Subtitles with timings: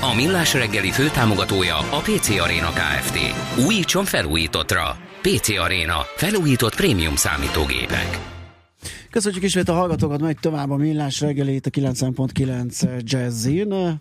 [0.00, 3.18] A Millás reggeli főtámogatója a PC Arena Kft.
[3.66, 4.96] Újítson felújítottra.
[5.22, 5.96] PC Arena.
[6.16, 8.18] Felújított prémium számítógépek.
[9.10, 14.00] Köszönjük ismét a hallgatókat, megy tovább a Millás reggeli itt a 90.9 Jazzin.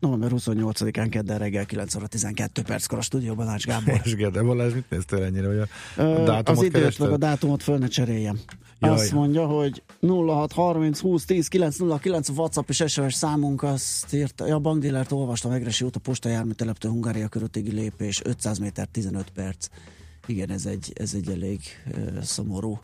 [0.00, 4.00] November 28-án kedden reggel 9 óra 12 perckor a stúdióban Ács Gábor.
[4.04, 5.66] És Gede Balázs, mit néztél ennyire, hogy a
[5.96, 8.38] Ö, dátumot Az időt meg a dátumot föl ne cseréljem.
[8.80, 8.90] Jaj.
[8.90, 14.46] Azt mondja, hogy 06 30 20 10 909 a WhatsApp és SMS számunk, azt írta,
[14.46, 19.66] ja, a bankdillert olvastam, Egresi út a postajárműteleptől Hungária köröttégi lépés, 500 méter 15 perc.
[20.26, 22.80] Igen, ez egy, ez egy elég uh, szomorú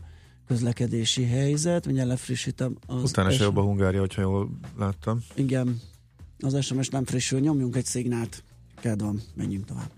[0.46, 1.86] közlekedési helyzet.
[1.86, 2.76] Mindjárt lefrissítem.
[2.86, 5.20] Az Utána se jobb a Hungária, hogyha jól láttam.
[5.34, 5.80] Igen,
[6.38, 8.44] az SMS nem frissül, nyomjunk egy szignált.
[8.80, 9.90] Kedvem, menjünk tovább.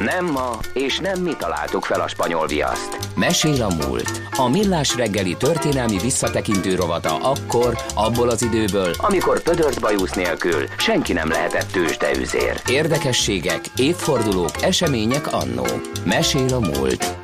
[0.00, 2.98] Nem ma, és nem mi találtuk fel a spanyol viaszt.
[3.16, 4.22] Mesél a múlt.
[4.36, 11.12] A millás reggeli történelmi visszatekintő rovata akkor, abból az időből, Amikor pödört bajusz nélkül senki
[11.12, 12.60] nem lehetett tőzsdeüzér.
[12.68, 15.66] Érdekességek, évfordulók, események annó.
[16.04, 17.16] Mesél a múlt.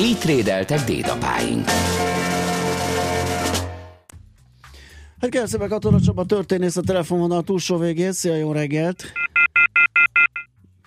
[0.00, 1.68] Így trédeltek dédapáink.
[5.22, 8.12] Hát szépen Katona Csaba történész a telefonvonal túlsó végén.
[8.12, 9.12] Szia, jó reggelt!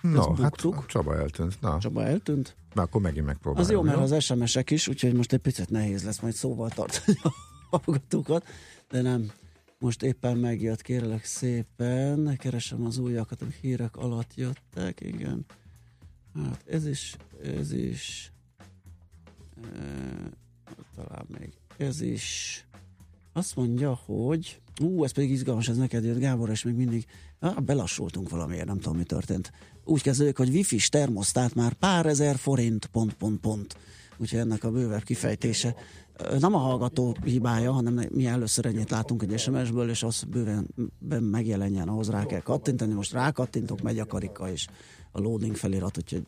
[0.00, 0.64] No, hát.
[0.86, 1.60] Csaba eltűnt.
[1.60, 2.56] Na, Csaba eltűnt.
[2.74, 3.66] na akkor megint megpróbálom.
[3.66, 7.18] Az jó, mert az SMS-ek is, úgyhogy most egy picit nehéz lesz majd szóval tartani
[7.22, 7.30] a
[7.70, 8.46] hallgatókat,
[8.90, 9.30] de nem.
[9.78, 15.44] Most éppen megjött, kérlek szépen, keresem az újakat, amik hírek alatt jöttek, igen.
[16.34, 18.32] Hát ez is, ez is,
[19.62, 19.78] e,
[20.94, 22.65] talán még ez is.
[23.36, 27.06] Azt mondja, hogy ú, ez pedig izgalmas, ez neked jött, Gábor, és még mindig
[27.38, 29.52] ah, belassultunk valamiért, nem tudom, mi történt.
[29.84, 33.76] Úgy kezdődik, hogy wifi-s termosztát már pár ezer forint, pont, pont, pont.
[34.16, 35.74] Úgyhogy ennek a bővebb kifejtése
[36.38, 40.68] nem a hallgató hibája, hanem mi először ennyit látunk egy SMS-ből, és az bőven
[41.20, 42.92] megjelenjen, ahhoz rá kell kattintani.
[42.92, 44.66] Most rákattintok, megy a karika, és
[45.10, 46.22] a loading felirat, úgyhogy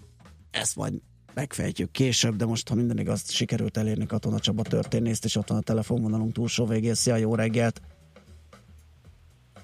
[0.50, 0.94] ezt majd
[1.34, 5.58] megfejtjük később, de most, ha minden igaz, sikerült elérni Katona Csaba történészt, és ott van
[5.58, 6.94] a telefonvonalunk túlsó végén.
[6.94, 7.80] Szia, jó reggelt!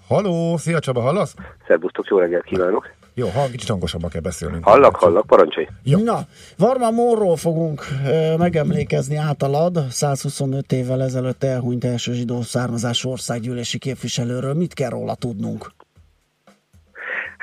[0.06, 1.34] Haló, szia Csaba, hallasz?
[1.66, 2.94] Szerbusztok, jó reggelt kívánok!
[3.16, 4.64] Jó, ha kicsit hangosabban kell beszélnünk.
[4.64, 5.66] Hallak, hallak, parancsolj!
[5.82, 6.02] Jó.
[6.02, 6.26] Na,
[6.58, 14.54] Varma Morról fogunk ö, megemlékezni általad, 125 évvel ezelőtt elhunyt első zsidó származású országgyűlési képviselőről.
[14.54, 15.72] Mit kell róla tudnunk?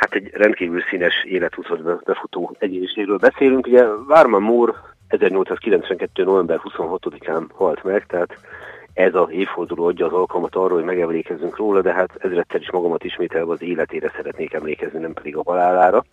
[0.01, 3.67] Hát egy rendkívül színes életútot be- befutó egyéniségről beszélünk.
[3.67, 4.73] Ugye Várman Moore
[5.07, 6.23] 1892.
[6.23, 8.37] november 26-án halt meg, tehát
[8.93, 13.03] ez a évforduló adja az alkalmat arról, hogy megemlékezzünk róla, de hát ezrettel is magamat
[13.03, 16.03] ismételve az életére szeretnék emlékezni, nem pedig a halálára.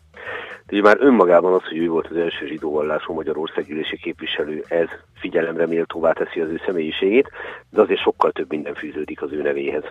[0.66, 5.66] De már önmagában az, hogy ő volt az első zsidó vallású Magyarországgyűlési képviselő, ez figyelemre
[5.66, 7.30] méltóvá teszi az ő személyiségét,
[7.70, 9.84] de azért sokkal több minden fűződik az ő nevéhez.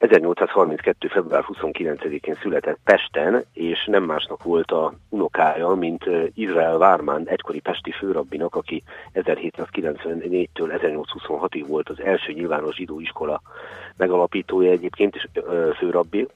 [0.00, 1.08] 1832.
[1.08, 7.90] február 29-én született Pesten, és nem másnak volt a unokája, mint Izrael Vármán, egykori pesti
[7.90, 8.82] főrabbinak, aki
[9.14, 13.00] 1794-től 1826-ig volt az első nyilvános zsidó
[13.96, 15.26] megalapítója egyébként, és
[15.76, 16.26] főrabbi,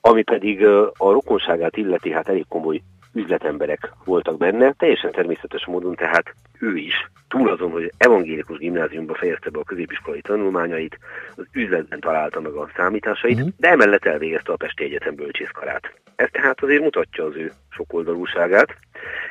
[0.00, 0.66] ami pedig
[0.96, 2.80] a rokonságát illeti, hát elég komoly
[3.12, 9.50] üzletemberek voltak benne, teljesen természetes módon, tehát ő is, túl azon, hogy evangélikus gimnáziumba fejezte
[9.50, 10.98] be a középiskolai tanulmányait,
[11.36, 13.50] az üzletben találta meg a számításait, uh-huh.
[13.56, 15.92] de emellett elvégezte a Pesti Egyetem bölcsészkarát.
[16.16, 18.76] Ez tehát azért mutatja az ő sokoldalúságát,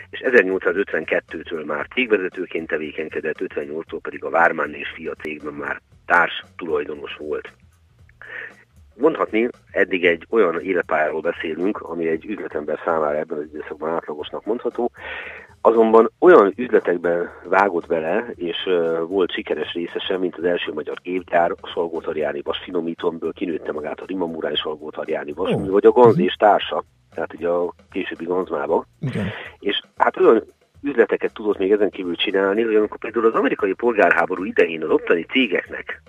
[0.10, 7.16] és 1852-től már cégvezetőként tevékenykedett, 58-tól pedig a Vármán és Fia cégben már társ tulajdonos
[7.16, 7.50] volt
[9.00, 14.92] mondhatni, eddig egy olyan életpályáról beszélünk, ami egy üzletember számára ebben az időszakban átlagosnak mondható,
[15.62, 21.52] azonban olyan üzletekben vágott bele, és uh, volt sikeres részese, mint az első magyar gépgyár,
[21.62, 25.66] a Salgótarjáni Vas finomítómből kinőtte magát a Rimamurán Salgótarjáni Vas, Ó.
[25.66, 26.84] vagy a Ganz és társa,
[27.14, 28.86] tehát ugye a későbbi Ganzmába.
[29.00, 29.28] Igen.
[29.60, 30.44] És hát olyan
[30.82, 35.24] üzleteket tudott még ezen kívül csinálni, hogy amikor például az amerikai polgárháború idején az ottani
[35.24, 36.02] cégeknek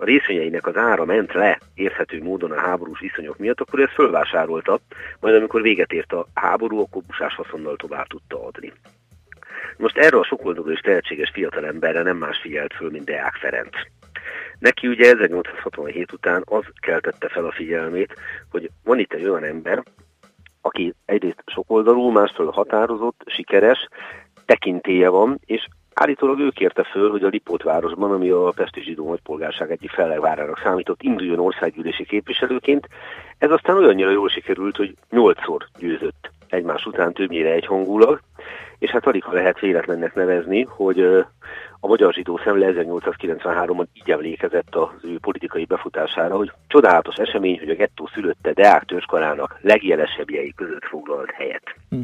[0.00, 4.80] a részvényeinek az ára ment le érthető módon a háborús viszonyok miatt, akkor ezt fölvásárolta,
[5.20, 8.72] majd amikor véget ért a háború, akkor busás haszonnal tovább tudta adni.
[9.76, 13.76] Most erre a sokoldalú és tehetséges fiatalemberre nem más figyelt föl, mint Deák Ferenc.
[14.58, 18.14] Neki ugye 1867 után az keltette fel a figyelmét,
[18.50, 19.82] hogy van itt egy olyan ember,
[20.60, 23.88] aki egyrészt sokoldalú, másról határozott, sikeres,
[24.44, 25.68] tekintélye van, és
[26.02, 30.60] Állítólag ő kérte föl, hogy a Lipót városban, ami a Pesti Zsidó Nagypolgárság egyik fellegvárának
[30.62, 32.88] számított, induljon országgyűlési képviselőként.
[33.38, 38.20] Ez aztán olyannyira jól sikerült, hogy nyolcszor győzött egymás után többnyire egyhangulag,
[38.78, 41.00] és hát alig ha lehet véletlennek nevezni, hogy
[41.80, 47.70] a Magyar Zsidó Szemle 1893-ban így emlékezett az ő politikai befutására, hogy csodálatos esemény, hogy
[47.70, 51.74] a gettó szülötte Deák törzskarának legjelesebbjei között foglalt helyet.
[51.88, 52.00] Hm.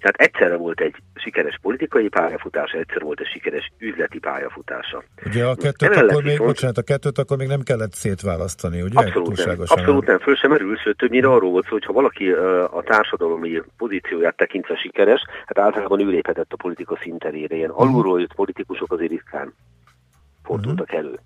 [0.00, 5.02] Tehát egyszerre volt egy sikeres politikai pályafutása, egyszer volt egy sikeres üzleti pályafutása.
[5.26, 8.82] Ugye a kettőt, Emellett akkor még, viszont, bocsánat, a kettőt akkor még nem kellett szétválasztani,
[8.82, 8.98] ugye?
[8.98, 12.30] Abszolút nem, abszolút nem, föl sem merül, sőt többnyire arról volt szó, hogy ha valaki
[12.70, 17.86] a társadalmi pozícióját tekintve sikeres, hát általában ő léphetett a politika szinterére, ilyen uh-huh.
[17.86, 19.54] alulról jött politikusok azért ritkán
[20.44, 20.98] fordultak uh-huh.
[20.98, 21.18] elő.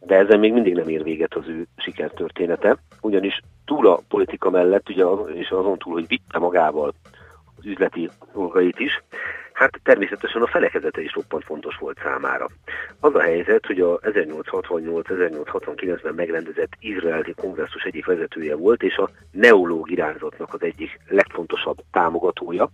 [0.00, 4.88] De ezzel még mindig nem ér véget az ő sikertörténete, ugyanis túl a politika mellett,
[4.88, 5.04] ugye,
[5.34, 6.94] és azon túl, hogy vitte magával
[7.58, 9.02] az üzleti dolgait is,
[9.58, 12.48] hát természetesen a felekezete is roppant fontos volt számára.
[13.00, 19.90] Az a helyzet, hogy a 1868-1869-ben megrendezett izraeli kongresszus egyik vezetője volt, és a neológ
[19.90, 22.70] irányzatnak az egyik legfontosabb támogatója.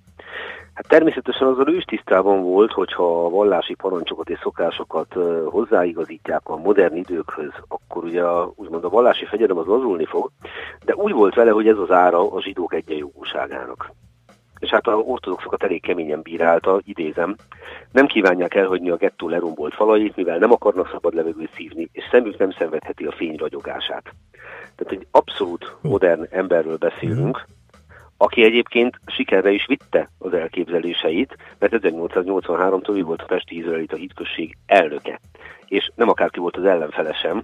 [0.75, 6.57] Hát természetesen azzal ő is tisztában volt, hogyha a vallási parancsokat és szokásokat hozzáigazítják a
[6.57, 10.31] modern időkhöz, akkor ugye a, úgymond a vallási fegyelem az lazulni fog,
[10.85, 13.93] de úgy volt vele, hogy ez az ára a zsidók egyenjogúságának
[14.65, 17.37] és hát a ortodoxokat elég keményen bírálta, idézem,
[17.93, 22.39] nem kívánják elhagyni a gettó lerombolt falait, mivel nem akarnak szabad levegőt szívni, és szemük
[22.39, 24.15] nem szenvedheti a fény ragyogását.
[24.77, 27.47] Tehát egy abszolút modern emberről beszélünk,
[28.17, 34.57] aki egyébként sikerre is vitte az elképzeléseit, mert 1883-tól ő volt a Pesti Izraelita hitközség
[34.67, 35.21] elnöke.
[35.67, 37.43] És nem akárki volt az ellenfele sem,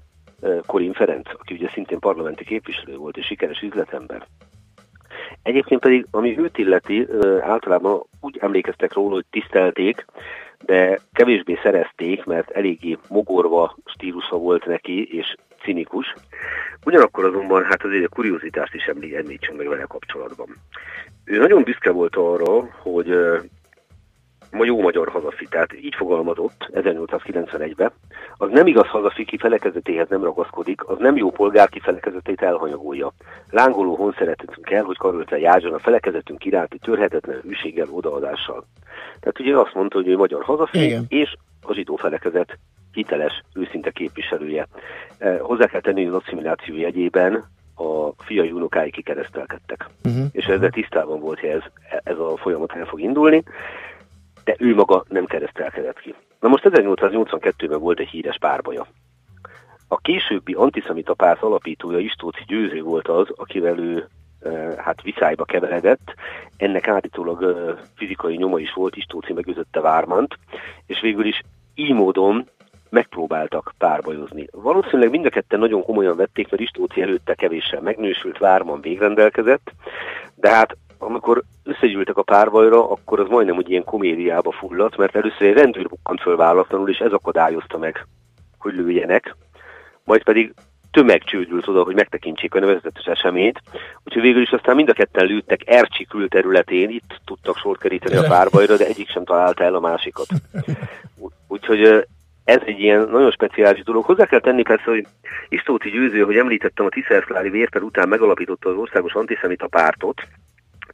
[0.67, 4.27] Korin Ferenc, aki ugye szintén parlamenti képviselő volt és sikeres üzletember.
[5.43, 7.07] Egyébként pedig, ami őt illeti,
[7.41, 10.07] általában úgy emlékeztek róla, hogy tisztelték,
[10.65, 16.15] de kevésbé szerezték, mert eléggé mogorva stílusa volt neki, és cinikus.
[16.85, 20.47] Ugyanakkor azonban hát azért a kuriozitást is említsünk meg vele kapcsolatban.
[21.25, 23.09] Ő nagyon büszke volt arra, hogy
[24.51, 27.93] jó magyar hazafi, tehát így fogalmazott 1891-ben,
[28.37, 33.13] az nem igaz hazafi kifelekezetéhez nem ragaszkodik, az nem jó polgár kifelekezetét elhanyagolja.
[33.51, 38.65] Lángoló hon szeretetünk kell, hogy karöltve járjon a felekezetünk iránti törhetetlen hűséggel, odaadással.
[39.21, 41.05] Tehát ugye azt mondta, hogy ő magyar hazafi, Igen.
[41.09, 42.59] és a zsidó felekezet
[42.93, 44.67] hiteles, őszinte képviselője.
[45.19, 47.45] Eh, hozzá kell tenni, hogy az asszimiláció jegyében
[47.75, 49.87] a fiai unokái kikeresztelkedtek.
[50.05, 50.25] Uh-huh.
[50.33, 51.63] És ezzel tisztában volt, hogy ez,
[52.03, 53.43] ez a folyamat el fog indulni
[54.51, 56.15] de ő maga nem keresztelkedett ki.
[56.41, 58.87] Na most 1882-ben volt egy híres párbaja.
[59.89, 64.09] A későbbi antiszemita párt alapítója Istóci Győző volt az, akivel ő
[64.43, 64.51] e,
[64.83, 66.15] hát viszályba keveredett.
[66.57, 70.39] Ennek állítólag e, fizikai nyoma is volt, Istóci megütötte Vármant,
[70.87, 71.43] és végül is
[71.75, 72.49] így módon
[72.89, 74.47] megpróbáltak párbajozni.
[74.53, 79.73] Valószínűleg mind a ketten nagyon komolyan vették, mert Istóci előtte kevéssel megnősült, Várman végrendelkezett,
[80.35, 85.47] de hát amikor összegyűltek a párbajra, akkor az majdnem úgy ilyen komédiába fulladt, mert először
[85.47, 88.07] egy rendőr bukkant föl váratlanul, és ez akadályozta meg,
[88.59, 89.37] hogy lőjenek.
[90.05, 90.55] Majd pedig
[90.91, 93.63] tömeg csődült oda, hogy megtekintsék a nevezetes eseményt,
[94.05, 98.29] úgyhogy végül is aztán mind a ketten lőttek Ercsi külterületén, itt tudtak sort keríteni a
[98.29, 100.27] párbajra, de egyik sem találta el a másikat.
[101.49, 102.07] Úgyhogy
[102.45, 104.05] ez egy ilyen nagyon speciális dolog.
[104.05, 105.07] Hozzá kell tenni persze, hogy
[105.49, 110.23] Istóti Győző, hogy említettem, a Tiszerszlári vérper után megalapította az országos antiszemita pártot,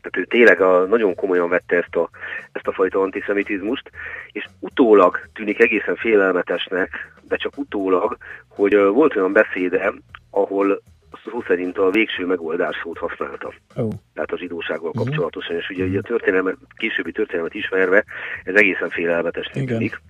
[0.00, 2.09] tehát ő tényleg a, nagyon komolyan vette ezt a,
[2.53, 3.91] ezt a fajta antiszemitizmust,
[4.33, 8.17] és utólag tűnik egészen félelmetesnek, de csak utólag,
[8.49, 9.93] hogy volt olyan beszéde,
[10.31, 10.83] ahol
[11.31, 13.53] szó szerint a végső megoldás szót használta.
[13.75, 13.91] Oh.
[14.15, 15.05] Tehát a zsidósággal uh-huh.
[15.05, 18.05] kapcsolatosan, és ugye, ugye a történelmet, későbbi történelmet ismerve,
[18.45, 20.00] ez egészen félelmetesnek tűnik.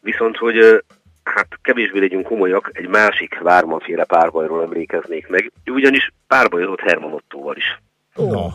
[0.00, 0.84] Viszont, hogy
[1.22, 7.80] hát kevésbé legyünk komolyak, egy másik vármanféle párbajról emlékeznék meg, ugyanis párbajozott Herman Ottóval is.
[8.14, 8.52] Oh.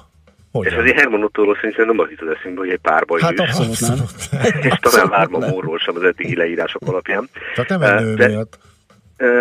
[0.57, 0.73] Hogyan?
[0.73, 3.97] És azért Herman Ottóról szerintem nem az jutott eszünkbe, hogy egy párbaj Hát abszolút nem.
[4.69, 7.29] És talán Várma Mórról sem az eddigi leírások alapján.
[7.55, 8.47] Tehát nem egy nő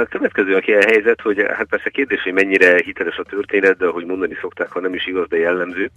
[0.08, 4.36] Következő a helyzet, hogy hát persze kérdés, hogy mennyire hiteles a történet, de ahogy mondani
[4.40, 5.90] szokták, ha nem is igaz, de jellemző.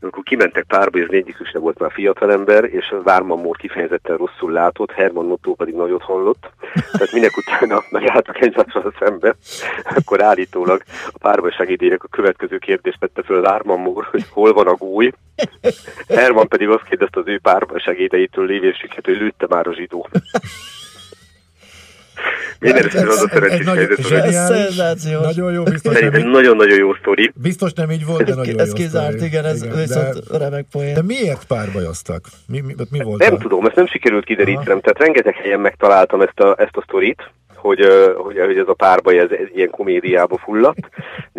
[0.00, 4.90] Amikor kimentek párba, ez egyikük sem volt már fiatalember, és Várman Mór kifejezetten rosszul látott,
[4.90, 6.50] Herman Otto pedig nagyot hallott.
[6.92, 9.34] Tehát minek utána megálltak egymással szembe,
[9.82, 14.66] akkor állítólag a párba segédének a következő kérdést tette föl Várman Mór, hogy hol van
[14.66, 15.10] a gúj.
[16.08, 20.08] Herman pedig azt kérdezte az ő párba segédeitől lévésüket, hogy lőtte már a zsidó.
[22.60, 24.06] Minden esetre az a szerencsés helyzet.
[24.06, 27.32] Zseniális, nagyon jó, biztos Szerintem nagyon-nagyon jó sztori.
[27.34, 30.66] Biztos nem így volt, de nagyon jó Ez kizárt, igen, ez igen, viszont de, remek
[30.70, 30.94] poén.
[30.94, 32.24] de miért párbajoztak?
[32.46, 33.20] Mi, mi, mi volt?
[33.20, 33.38] Nem a...
[33.38, 37.80] tudom, ezt nem sikerült kiderítenem, tehát rengeteg helyen megtaláltam ezt a, ezt a sztorit, hogy,
[38.16, 40.88] hogy, hogy ez a párbaj ez, ez ilyen komédiába fulladt.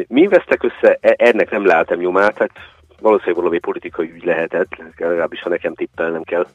[0.07, 2.51] Mi vesztek össze, e, ennek nem láttam nyomát, hát
[2.99, 6.47] valószínűleg valami politikai ügy lehetett, legalábbis ha nekem tippelnem kell.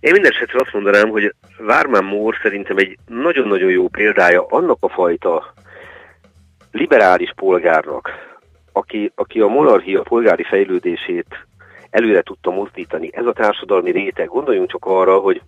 [0.00, 4.88] Én minden esetre azt mondanám, hogy Vármán Mór szerintem egy nagyon-nagyon jó példája annak a
[4.88, 5.52] fajta
[6.70, 8.10] liberális polgárnak,
[8.72, 11.46] aki, aki a monarchia polgári fejlődését
[11.90, 13.10] előre tudta mozdítani.
[13.12, 15.42] Ez a társadalmi réteg, gondoljunk csak arra, hogy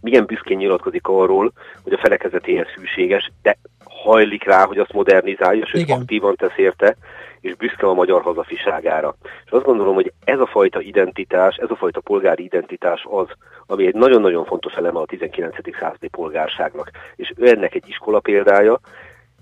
[0.00, 5.80] milyen büszkén nyilatkozik arról, hogy a felekezetéhez hűséges, de hajlik rá, hogy azt modernizálja, sőt
[5.80, 6.00] Igen.
[6.00, 6.96] aktívan tesz érte,
[7.40, 9.16] és büszke a magyar hazafiságára.
[9.44, 13.26] És azt gondolom, hogy ez a fajta identitás, ez a fajta polgári identitás az,
[13.66, 15.56] ami egy nagyon-nagyon fontos eleme a 19.
[15.78, 16.90] századi polgárságnak.
[17.16, 18.80] És ő ennek egy iskola példája,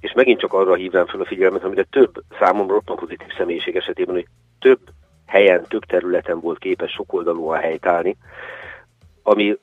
[0.00, 4.14] és megint csak arra hívnám fel a figyelmet, amire több számomra rottan pozitív személyiség esetében,
[4.14, 4.26] hogy
[4.58, 4.80] több
[5.26, 8.16] helyen, több területen volt képes sokoldalúan helytállni,
[9.22, 9.58] ami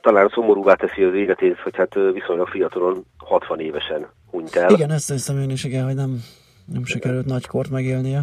[0.00, 4.70] talán szomorúvá teszi az életét, hogy hát viszonylag fiatalon, 60 évesen hunyt el.
[4.70, 6.22] Igen, ezt hiszem én is, igen, hogy nem,
[6.72, 8.22] nem sikerült nagykort megélnie.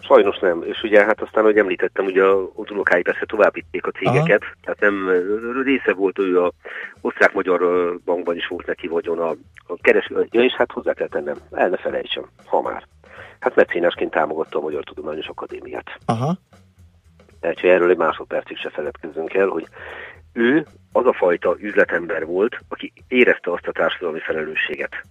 [0.00, 3.90] Sajnos nem, és ugye hát aztán, ahogy említettem, ugye a unokái persze tovább vitték a
[3.90, 4.54] cégeket, Aha.
[4.62, 5.10] tehát nem
[5.64, 6.52] része volt ő a
[7.00, 7.60] osztrák-magyar
[8.04, 9.30] bankban is volt neki vagyon a,
[9.66, 12.86] a kereső, ja, és hát hozzá kell tennem, el ne felejtsem, ha már.
[13.38, 15.98] Hát mecénásként támogatta a Magyar Tudományos Akadémiát.
[16.04, 16.36] Aha,
[17.40, 19.66] Tehát hogy erről egy másodpercig se feledkezzünk el, hogy
[20.32, 25.04] ő az a fajta üzletember volt, aki érezte azt a társadalmi felelősséget,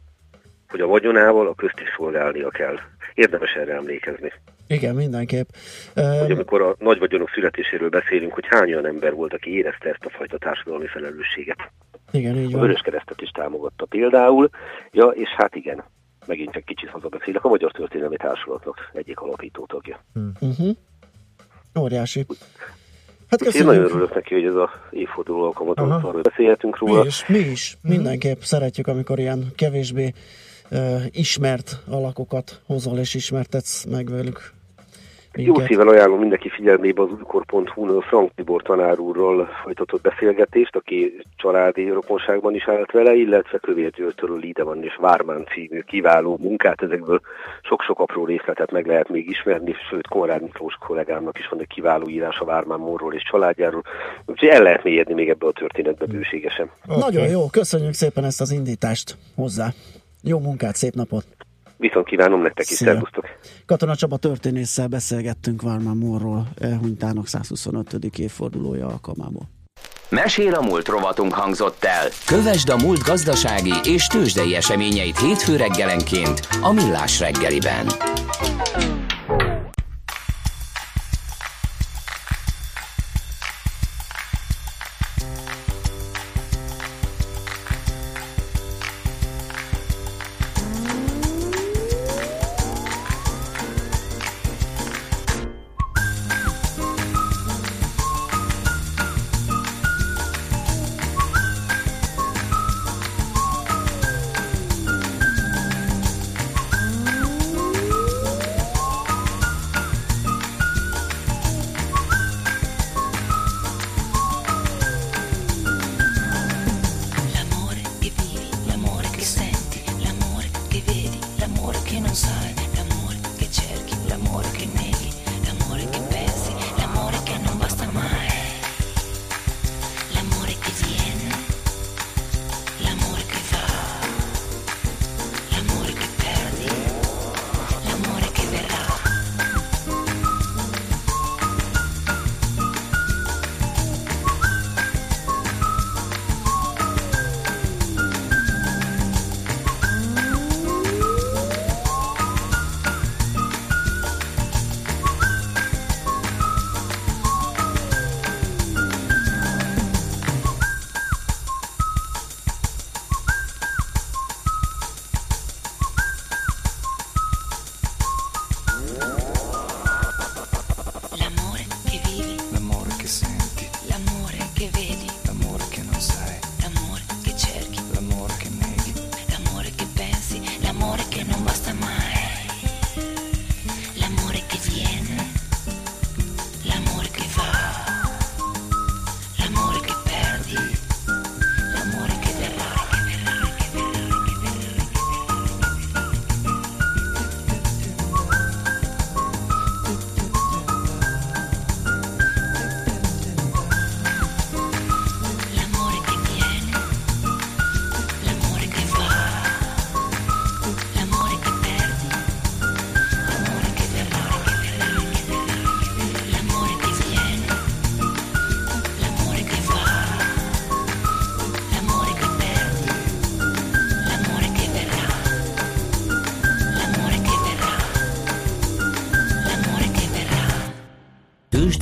[0.73, 2.75] hogy a vagyonával a közt is szolgálnia kell.
[3.13, 4.31] Érdemes erre emlékezni.
[4.67, 5.47] igen, mindenképp.
[5.93, 10.05] Hogy amikor a nagy vagyonok születéséről beszélünk, hogy hány olyan ember volt, aki érezte ezt
[10.05, 11.57] a fajta társadalmi felelősséget.
[12.11, 12.59] igen, így A van.
[12.61, 14.49] Vöröskeresztet is támogatta például,
[14.91, 15.83] ja, és hát igen,
[16.25, 20.03] megint csak kicsit hazabeszélek, a Magyar Történelmi Társulatnak egyik alapító tagja.
[20.41, 20.75] Uh-huh.
[21.79, 22.25] Óriási.
[23.29, 23.89] Hát És én nagyon köszönjük.
[23.89, 27.01] örülök neki, hogy ez a évforduló alkalmat arról beszélhetünk róla.
[27.01, 27.25] Mi is?
[27.27, 27.77] Mi is.
[27.81, 30.13] Mindenképp szeretjük, amikor ilyen kevésbé
[31.11, 34.53] ismert alakokat hozol és ismertetsz meg velük.
[35.35, 35.67] Jó minket.
[35.67, 42.55] szíven ajánlom mindenki figyelmébe az újkor.hu-n Frank Tibor tanár úrról folytatott beszélgetést, aki családi rokonságban
[42.55, 47.21] is állt vele, illetve Kövér Györgytől Lideman és Vármán című kiváló munkát, ezekből
[47.61, 52.09] sok-sok apró részletet meg lehet még ismerni, sőt Konrád Miklós kollégámnak is van egy kiváló
[52.09, 53.83] írás a Vármán Morról és családjáról,
[54.25, 56.69] úgyhogy el lehet mélyedni még ebbe a történetbe bőségesen.
[56.85, 56.99] Okay.
[56.99, 59.73] Nagyon jó, köszönjük szépen ezt az indítást hozzá.
[60.25, 61.25] Jó munkát, szép napot!
[61.77, 63.25] Viszont kívánom nektek is, szervusztok!
[63.65, 67.93] Katona Csaba történésszel beszélgettünk Vármán Morról, elhunytának 125.
[68.17, 69.49] évfordulója alkalmából.
[70.09, 72.09] Mesél a múlt rovatunk hangzott el.
[72.25, 77.85] Kövesd a múlt gazdasági és tőzsdei eseményeit hétfő reggelenként a Millás reggeliben.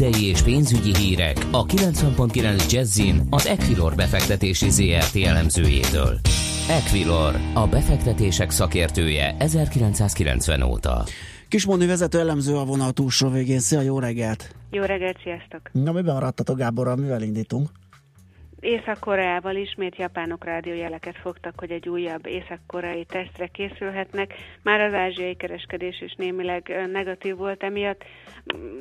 [0.02, 6.20] Tőzsdei és pénzügyi hírek a 90.9 Jazzin az Equilor befektetési ZRT elemzőjétől.
[6.70, 11.04] Equilor, a befektetések szakértője 1990 óta.
[11.48, 13.60] Kismondi vezető elemző a vonal túlsó végén.
[13.60, 14.56] Szia, jó reggelt!
[14.72, 15.62] Jó reggelt, sziasztok!
[15.72, 17.70] Na, miben maradtatok Gáborral, mivel indítunk?
[18.62, 24.34] Észak-Koreával ismét japánok rádiójeleket fogtak, hogy egy újabb észak-koreai tesztre készülhetnek.
[24.64, 28.04] Már az ázsiai kereskedés is némileg negatív volt emiatt.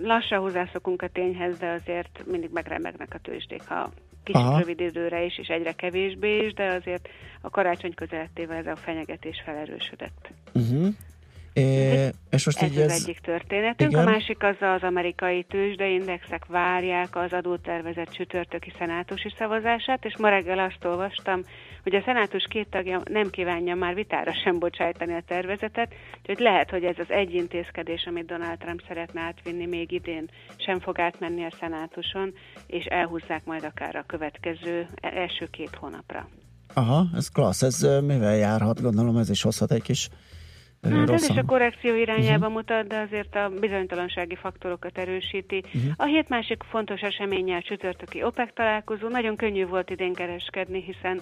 [0.02, 3.90] Lassan hozzászokunk a tényhez, de azért mindig megremegnek a tőzsdék, ha
[4.24, 4.58] kicsit Aha.
[4.58, 7.08] rövid időre is, és egyre kevésbé is, de azért
[7.40, 10.30] a karácsony közelettével ez a fenyegetés felerősödött.
[10.54, 10.88] Uh-huh.
[11.52, 13.02] É, és most ez az ez...
[13.02, 13.90] egyik történetünk.
[13.90, 14.06] Igen?
[14.06, 20.58] A másik az az amerikai tőzsdeindexek várják az adótervezet csütörtöki szenátusi szavazását, és ma reggel
[20.58, 21.40] azt olvastam,
[21.82, 26.70] hogy a szenátus két tagja nem kívánja már vitára sem bocsájtani a tervezetet, úgyhogy lehet,
[26.70, 31.44] hogy ez az egy intézkedés, amit Donald Trump szeretne átvinni még idén, sem fog átmenni
[31.44, 32.32] a szenátuson,
[32.66, 36.28] és elhúzzák majd akár a következő első két hónapra.
[36.74, 37.62] Aha, ez klassz.
[37.62, 38.82] Ez mivel járhat?
[38.82, 40.08] Gondolom ez is hozhat egy kis
[40.82, 42.52] Hát ez is a korrekció irányába uh-huh.
[42.52, 45.62] mutat, de azért a bizonytalansági faktorokat erősíti.
[45.66, 45.92] Uh-huh.
[45.96, 49.08] A hét másik fontos eseménye a csütörtöki OPEC találkozó.
[49.08, 51.20] Nagyon könnyű volt idén kereskedni, hiszen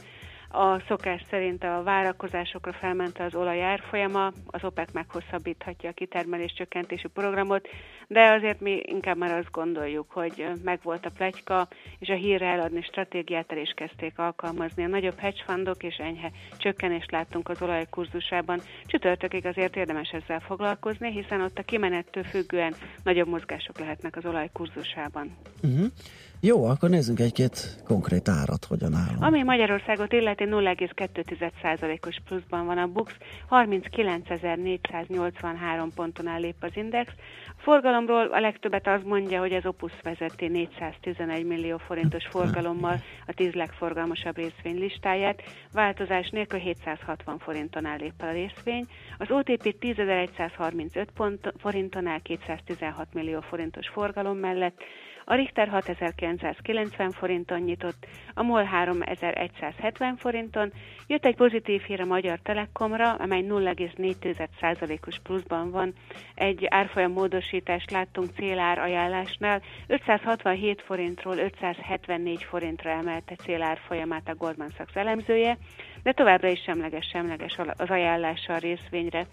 [0.51, 7.09] a szokás szerint a várakozásokra felment az olaj árfolyama, az OPEC meghosszabbíthatja a kitermelés csökkentési
[7.09, 7.69] programot,
[8.07, 12.83] de azért mi inkább már azt gondoljuk, hogy megvolt a plegyka, és a hírre eladni
[12.83, 14.85] stratégiát el is kezdték alkalmazni.
[14.85, 18.61] A nagyobb hedge fundok és enyhe csökkenést láttunk az olaj kurzusában.
[18.87, 24.51] Csütörtökig azért érdemes ezzel foglalkozni, hiszen ott a kimenettől függően nagyobb mozgások lehetnek az olaj
[24.53, 25.37] kurzusában.
[25.63, 25.87] Uh-huh.
[26.41, 29.17] Jó, akkor nézzünk egy-két konkrét árat, hogyan áll.
[29.21, 33.13] Ami Magyarországot illeti 0,2%-os pluszban van a BUX,
[33.51, 37.13] 39.483 ponton áll lép az index.
[37.49, 43.33] A forgalomról a legtöbbet az mondja, hogy az Opus vezeti 411 millió forintos forgalommal a
[43.33, 48.87] 10 legforgalmasabb részvény listáját, változás nélkül 760 forinton áll lép a részvény.
[49.19, 54.83] Az OTP 10.135 forinton áll 216 millió forintos forgalom mellett,
[55.31, 60.73] a Richter 6990 forinton nyitott, a MOL 3170 forinton,
[61.07, 65.93] jött egy pozitív hír a Magyar Telekomra, amely 0,4%-os pluszban van.
[66.35, 74.71] Egy árfolyam módosítást láttunk célár ajánlásnál, 567 forintról 574 forintra emelte célár folyamát a Goldman
[74.77, 75.59] Sachs elemzője,
[76.03, 79.27] de továbbra is semleges-semleges az ajánlása a részvényre.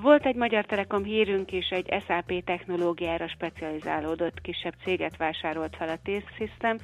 [0.00, 5.98] Volt egy Magyar Telekom hírünk is, egy SAP technológiára specializálódott kisebb céget vásárolt fel a
[6.02, 6.76] T-System,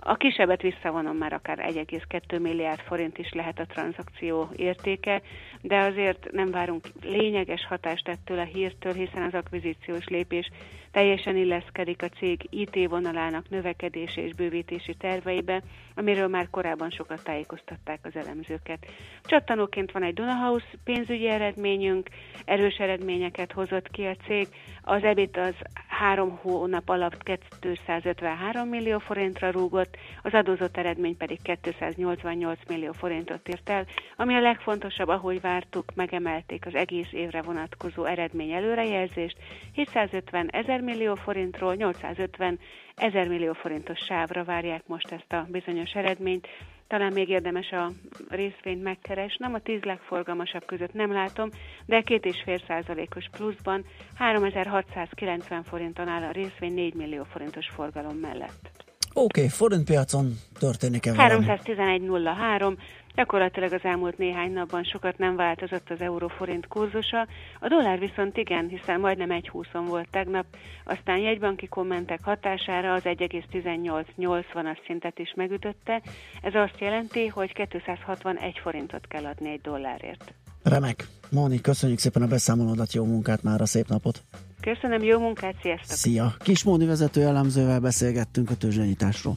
[0.00, 5.22] a kisebbet visszavonom már akár 1,2 milliárd forint is lehet a tranzakció értéke,
[5.60, 10.50] de azért nem várunk lényeges hatást ettől a hírtől, hiszen az akvizíciós lépés
[10.98, 15.62] teljesen illeszkedik a cég IT vonalának növekedési és bővítési terveibe,
[15.94, 18.86] amiről már korábban sokat tájékoztatták az elemzőket.
[19.22, 22.08] Csattanóként van egy Dunahouse pénzügyi eredményünk,
[22.44, 24.48] erős eredményeket hozott ki a cég,
[24.82, 25.54] az EBIT az
[25.88, 27.22] három hónap alatt
[27.60, 34.40] 253 millió forintra rúgott, az adózott eredmény pedig 288 millió forintot ért el, ami a
[34.40, 39.36] legfontosabb, ahogy vártuk, megemelték az egész évre vonatkozó eredmény előrejelzést,
[39.72, 42.58] 750 ezer millió forintról 850
[42.94, 46.46] ezer millió forintos sávra várják most ezt a bizonyos eredményt.
[46.86, 47.92] Talán még érdemes a
[48.28, 51.48] részvényt megkeresnem, a tíz legforgalmasabb között nem látom,
[51.86, 58.16] de két és fél százalékos pluszban 3690 forinton áll a részvény 4 millió forintos forgalom
[58.16, 58.86] mellett.
[59.12, 62.76] Oké, okay, forintpiacon történik-e 311.03,
[63.18, 67.26] Gyakorlatilag az elmúlt néhány napban sokat nem változott az euró-forint kurzusa,
[67.60, 70.44] a dollár viszont igen, hiszen majdnem egy húszon volt tegnap,
[70.84, 76.02] aztán jegybanki kommentek hatására az 1,1880-as szintet is megütötte,
[76.42, 80.34] ez azt jelenti, hogy 261 forintot kell adni egy dollárért.
[80.62, 81.06] Remek.
[81.30, 84.22] Móni, köszönjük szépen a beszámolódat, jó munkát már, a szép napot!
[84.60, 85.96] Köszönöm, jó munkát, sziasztok!
[85.96, 86.34] Szia!
[86.38, 89.36] Kis Móni vezető elemzővel beszélgettünk a tőzsdenyításról.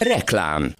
[0.00, 0.72] Reklám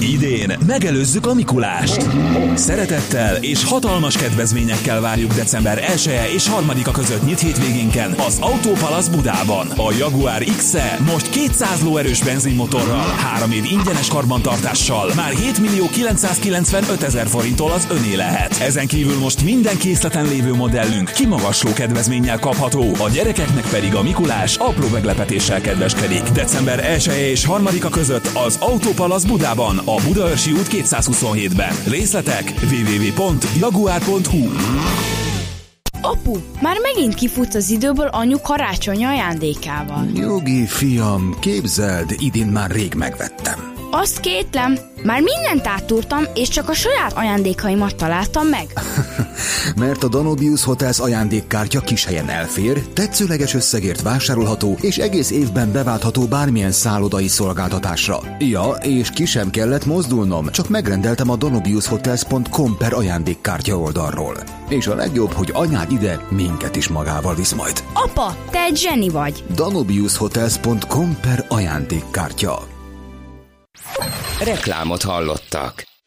[0.00, 2.06] Idén megelőzzük a Mikulást.
[2.54, 9.08] Szeretettel és hatalmas kedvezményekkel várjuk december 1 -e és 3-a között nyit hétvégénken az Autópalasz
[9.08, 9.66] Budában.
[9.66, 15.88] A Jaguar x -e most 200 lóerős benzinmotorral, 3 év ingyenes karbantartással, már 7 millió
[15.88, 18.60] 995 ezer forinttól az öné lehet.
[18.60, 24.56] Ezen kívül most minden készleten lévő modellünk kimagasló kedvezménnyel kapható, a gyerekeknek pedig a Mikulás
[24.56, 26.22] apró meglepetéssel kedveskedik.
[26.22, 31.74] December 1 -e és 3-a között az Autópalasz Budában a Budaörsi út 227-ben.
[31.86, 34.48] Részletek www.jaguar.hu
[36.02, 40.04] Apu, már megint kifutsz az időből anyu karácsony ajándékával.
[40.12, 43.72] Nyugi, fiam, képzeld, idén már rég megvettem.
[43.90, 48.66] Azt kétlem, már mindent áttúrtam, és csak a saját ajándékaimat találtam meg.
[49.76, 56.26] Mert a Danubius Hotels ajándékkártya kis helyen elfér, tetszőleges összegért vásárolható, és egész évben beváltható
[56.26, 58.20] bármilyen szállodai szolgáltatásra.
[58.38, 64.36] Ja, és ki sem kellett mozdulnom, csak megrendeltem a danubiushotels.com per ajándékkártya oldalról.
[64.68, 67.82] És a legjobb, hogy anyád ide minket is magával visz majd.
[67.92, 69.44] Apa, te egy zseni vagy!
[69.54, 72.66] danubiushotels.com per ajándékkártya.
[74.44, 75.97] Reklámot hallottak.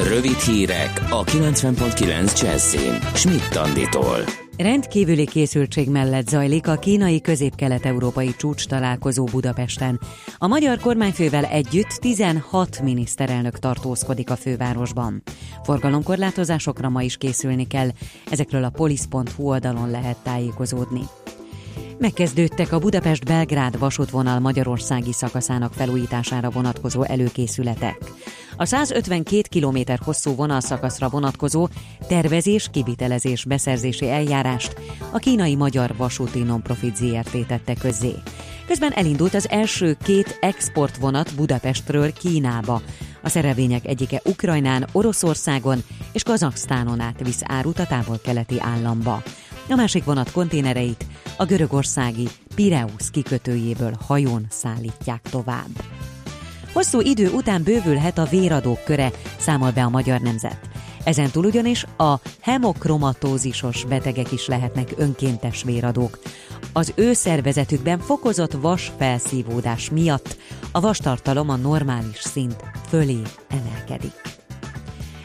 [0.00, 2.98] Rövid hírek a 90.9 Jazzin.
[3.14, 4.18] Schmidt Anditól.
[4.56, 10.00] Rendkívüli készültség mellett zajlik a kínai közép-kelet-európai csúcs találkozó Budapesten.
[10.38, 15.22] A magyar kormányfővel együtt 16 miniszterelnök tartózkodik a fővárosban.
[15.62, 17.88] Forgalomkorlátozásokra ma is készülni kell,
[18.30, 21.02] ezekről a polisz.hu oldalon lehet tájékozódni.
[22.02, 27.98] Megkezdődtek a Budapest-Belgrád vasútvonal magyarországi szakaszának felújítására vonatkozó előkészületek.
[28.56, 31.68] A 152 km hosszú vonalszakaszra vonatkozó
[32.08, 34.74] tervezés, kivitelezés, beszerzési eljárást
[35.10, 38.14] a kínai Magyar Vasúti Nonprofit ZRT tette közzé.
[38.66, 42.82] Közben elindult az első két exportvonat Budapestről Kínába.
[43.22, 49.22] A szerelvények egyike Ukrajnán, Oroszországon és Kazaksztánon át visz árut a távol-keleti államba.
[49.68, 55.82] A másik vonat konténereit a görögországi Pireus kikötőjéből hajón szállítják tovább.
[56.72, 60.58] Hosszú idő után bővülhet a véradók köre, számol be a magyar nemzet.
[61.04, 66.18] Ezen túl ugyanis a hemokromatózisos betegek is lehetnek önkéntes véradók.
[66.72, 70.36] Az ő szervezetükben fokozott vas felszívódás miatt
[70.72, 74.31] a vastartalom a normális szint fölé emelkedik.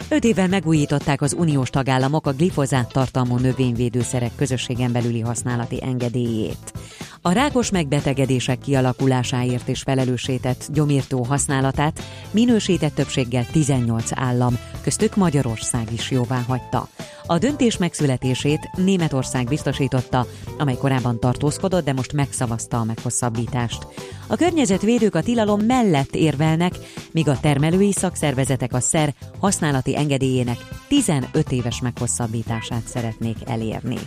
[0.10, 6.74] Öt évvel megújították az uniós tagállamok a glifozát tartalmú növényvédőszerek közösségen belüli használati engedélyét.
[7.22, 16.12] A rákos megbetegedések kialakulásáért és felelősített gyomírtó használatát minősített többséggel 18 állam, köztük Magyarország is
[16.12, 16.88] jóvá hagyta.
[17.26, 20.26] A döntés megszületését Németország biztosította,
[20.58, 23.88] amely korábban tartózkodott, de most megszavazta a meghosszabbítást.
[24.28, 26.74] A környezetvédők a tilalom mellett érvelnek,
[27.12, 30.58] míg a termelői szakszervezetek a szer használati engedélyének
[30.88, 33.98] 15 éves meghosszabbítását szeretnék elérni.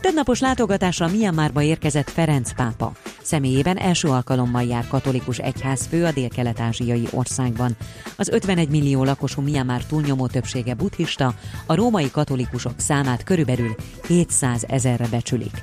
[0.00, 2.92] Többnapos látogatásra Myanmarba érkezett Ferenc pápa.
[3.22, 7.76] Személyében első alkalommal jár katolikus egyházfő a dél-kelet-ázsiai országban.
[8.16, 11.34] Az 51 millió lakosú Myanmar túlnyomó többsége buddhista,
[11.66, 13.74] a római katolikusok számát körülbelül
[14.06, 15.62] 700 ezerre becsülik.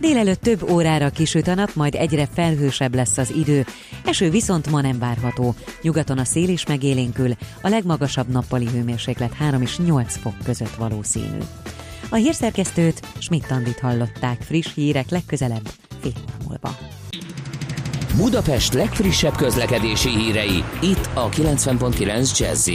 [0.00, 3.66] Délelőtt több órára kisüt a nap, majd egyre felhősebb lesz az idő.
[4.04, 5.54] Eső viszont ma nem várható.
[5.82, 11.38] Nyugaton a szél is megélénkül, a legmagasabb nappali hőmérséklet 3 és 8 fok között valószínű.
[12.10, 15.68] A hírszerkesztőt Schmidt-Tandit hallották friss hírek legközelebb
[16.00, 16.76] fél óra múlva.
[18.16, 22.70] Budapest legfrissebb közlekedési hírei itt a 90.9 jazz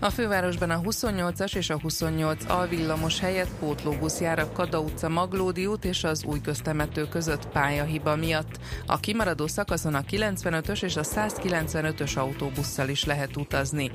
[0.00, 5.66] a fővárosban a 28-as és a 28 alvillamos helyett pótlóbusz jár a Kada utca Maglódi
[5.66, 8.58] út és az új köztemető között pályahiba miatt.
[8.86, 13.90] A kimaradó szakaszon a 95-ös és a 195-ös autóbusszal is lehet utazni.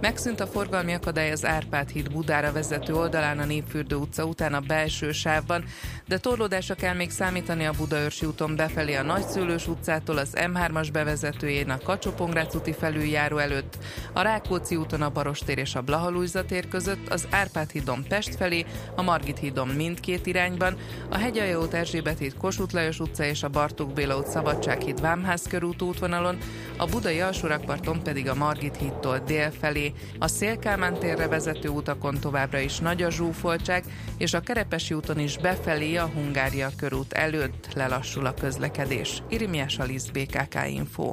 [0.00, 4.60] Megszűnt a forgalmi akadály az Árpád híd Budára vezető oldalán a Népfürdő utca után a
[4.60, 5.64] belső sávban,
[6.06, 11.70] de torlódásra kell még számítani a Budaörsi úton befelé a Nagyszülős utcától az M3-as bevezetőjén
[11.70, 12.12] a kacsó
[12.54, 13.78] úti felüljáró előtt,
[14.12, 18.34] a Rákóczi úton a Baros tér és a Blahalújza tér között, az Árpád hídon Pest
[18.34, 20.76] felé, a Margit hídon mindkét irányban,
[21.08, 25.00] a Hegyalja út Erzsébet híd Kossuth Lajos utca és a Bartók Béla út Szabadság híd
[25.00, 26.38] Vámház körút útvonalon,
[26.76, 29.92] a Budai alsórakparton pedig a Margit hídtól dél felé.
[30.18, 33.84] A Szélkámán térre vezető utakon továbbra is nagy a zsúfoltság,
[34.18, 39.22] és a Kerepesi úton is befelé a Hungária körút előtt lelassul a közlekedés.
[39.28, 41.12] Irimiás Alisz BKK Info.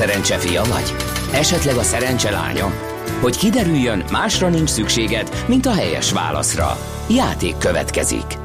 [0.00, 0.94] Szerencse fia vagy?
[1.32, 2.72] Esetleg a szerencse lánya?
[3.20, 6.76] Hogy kiderüljön, másra nincs szükséged, mint a helyes válaszra.
[7.10, 8.38] Játék következik.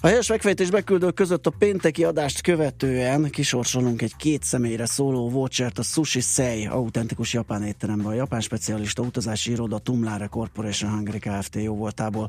[0.00, 5.78] A helyes megfejtés beküldők között a pénteki adást követően kisorsolunk egy két személyre szóló vouchert
[5.78, 8.08] a Sushi Sei autentikus japán étterembe.
[8.08, 11.54] A japán specialista utazási iroda Tumlare Corporation Hungary Kft.
[11.54, 12.28] jó voltából.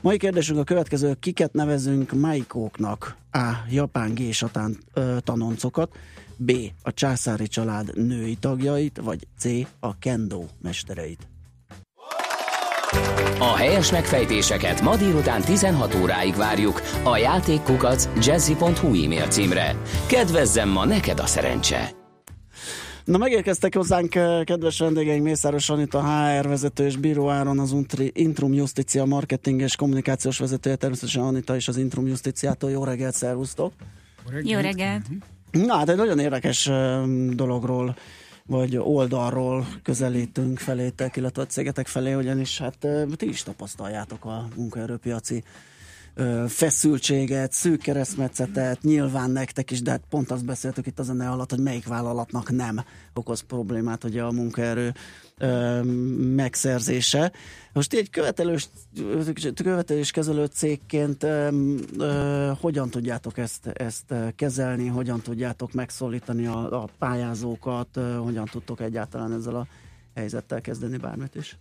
[0.00, 3.16] Mai kérdésünk a következő, kiket nevezünk maikóknak?
[3.32, 3.50] A.
[3.70, 4.78] Japán gésatán
[5.20, 5.96] tanoncokat,
[6.44, 6.52] B.
[6.82, 9.44] A császári család női tagjait, vagy C.
[9.80, 11.26] A kendo mestereit.
[13.38, 19.76] A helyes megfejtéseket ma délután 16 óráig várjuk a játékkukac jazzy.hu e-mail címre.
[20.06, 21.90] Kedvezzem ma neked a szerencse!
[23.04, 24.10] Na megérkeztek hozzánk
[24.44, 27.76] kedves vendégeink Mészáros Anita, HR vezető és Bíró Áron, az
[28.12, 32.70] Intrum Justicia marketing és kommunikációs vezetője, természetesen Anita és az Intrum Justiciától.
[32.70, 33.72] Jó reggelt, szervusztok!
[34.42, 35.02] Jó reggelt!
[35.52, 36.70] Na hát egy nagyon érdekes
[37.30, 37.96] dologról
[38.46, 42.86] vagy oldalról közelítünk felétek, illetve a cégetek felé, ugyanis hát
[43.16, 45.42] ti is tapasztaljátok a munkaerőpiaci
[46.48, 51.50] feszültséget, szűk keresztmetszetet, nyilván nektek is, de hát pont azt beszéltük itt a zene alatt,
[51.50, 52.84] hogy melyik vállalatnak nem
[53.14, 54.94] okoz problémát ugye a munkaerő
[55.42, 55.82] ö,
[56.34, 57.32] megszerzése.
[57.72, 58.68] Most egy követelős,
[59.54, 67.98] követelős kezelő cégként ö, hogyan tudjátok ezt, ezt kezelni, hogyan tudjátok megszólítani a, a pályázókat,
[68.22, 69.66] hogyan tudtok egyáltalán ezzel a
[70.14, 71.58] helyzettel kezdeni bármit is?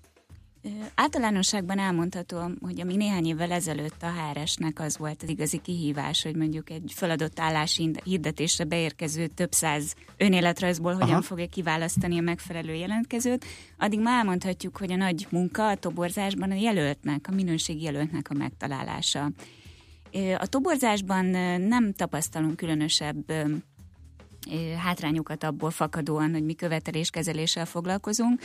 [0.95, 6.36] Általánosságban elmondható, hogy ami néhány évvel ezelőtt a HRS-nek az volt az igazi kihívás, hogy
[6.36, 11.21] mondjuk egy feladott állás hirdetésre beérkező több száz önéletrajzból hogyan Aha.
[11.21, 13.45] fogja kiválasztani a megfelelő jelentkezőt,
[13.78, 18.34] addig már elmondhatjuk, hogy a nagy munka a toborzásban a jelöltnek, a minőségi jelöltnek a
[18.34, 19.32] megtalálása.
[20.38, 21.26] A toborzásban
[21.60, 23.34] nem tapasztalunk különösebb
[24.77, 28.41] hátrányokat abból fakadóan, hogy mi követeléskezeléssel foglalkozunk.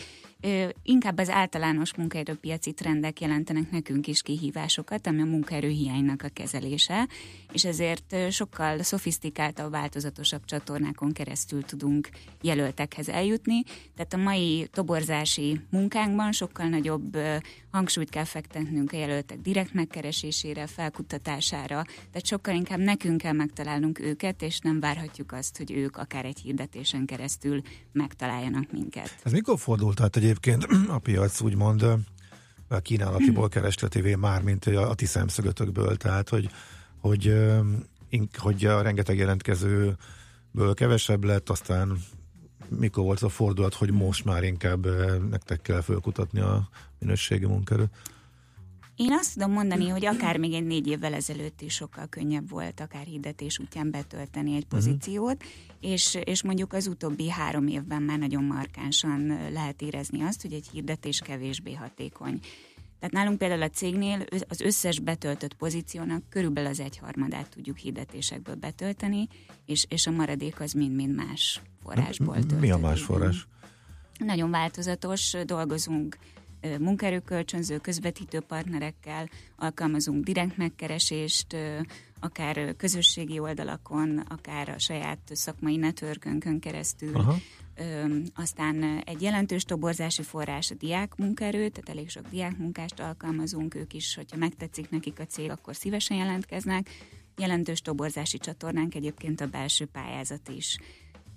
[0.82, 7.08] Inkább az általános munkaerőpiaci trendek jelentenek nekünk is kihívásokat, ami a munkaerőhiánynak a kezelése,
[7.52, 12.08] és ezért sokkal szofisztikáltabb, változatosabb csatornákon keresztül tudunk
[12.40, 13.62] jelöltekhez eljutni.
[13.96, 17.18] Tehát a mai toborzási munkánkban sokkal nagyobb
[17.70, 24.42] hangsúlyt kell fektetnünk a jelöltek direkt megkeresésére, felkutatására, tehát sokkal inkább nekünk kell megtalálnunk őket,
[24.42, 29.16] és nem várhatjuk azt, hogy ők akár egy hirdetésen keresztül megtaláljanak minket.
[29.22, 31.82] Ez mikor fordult át egyébként a piac úgymond
[32.68, 36.50] a kínálatiból keresletévé már, mint a, a ti szemszögötökből, tehát hogy,
[37.00, 37.34] hogy,
[38.36, 41.98] hogy a rengeteg jelentkezőből kevesebb lett, aztán
[42.68, 44.86] mikor volt a fordulat, hogy most már inkább
[45.30, 46.68] nektek kell fölkutatni a
[46.98, 47.90] minőségi munkerőt?
[48.96, 52.80] Én azt tudom mondani, hogy akár még egy négy évvel ezelőtt is sokkal könnyebb volt
[52.80, 54.76] akár hirdetés útján betölteni egy mhm.
[54.76, 55.92] pozíciót, uh-huh.
[55.92, 60.68] és, és mondjuk az utóbbi három évben már nagyon markánsan lehet érezni azt, hogy egy
[60.72, 62.40] hirdetés kevésbé hatékony.
[62.98, 69.28] Tehát nálunk például a cégnél az összes betöltött pozíciónak körülbelül az egyharmadát tudjuk hirdetésekből betölteni,
[69.66, 72.60] és, és a maradék az mind-mind más forrásból töltődik.
[72.60, 73.46] Mi a más forrás?
[74.18, 76.16] Nagyon változatos, dolgozunk
[76.78, 81.56] munkaerőkölcsönző, közvetítő partnerekkel, alkalmazunk direkt megkeresést,
[82.20, 87.14] akár közösségi oldalakon, akár a saját szakmai networkönkön keresztül.
[87.14, 87.36] Aha.
[88.34, 94.14] aztán egy jelentős toborzási forrás a diák munkaerő, tehát elég sok diákmunkást alkalmazunk, ők is,
[94.14, 96.90] hogyha megtetszik nekik a cég, akkor szívesen jelentkeznek.
[97.36, 100.76] Jelentős toborzási csatornánk egyébként a belső pályázat is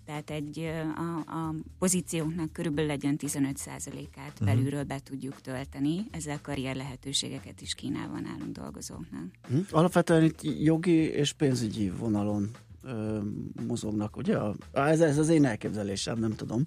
[0.09, 4.47] tehát egy, a, a pozícióknak körülbelül egy 15%-át uh-huh.
[4.47, 9.23] belülről be tudjuk tölteni, ezzel karrier lehetőségeket is kínálva nálunk dolgozóknak.
[9.43, 9.65] Uh-huh.
[9.69, 12.49] Alapvetően itt jogi és pénzügyi vonalon
[12.83, 13.19] ö,
[13.67, 14.37] mozognak, ugye?
[14.71, 16.63] Ez, ez az én elképzelésem, nem tudom.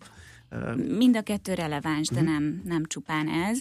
[0.76, 2.33] Mind a kettő releváns, de uh-huh.
[2.33, 3.61] nem, nem csupán ez.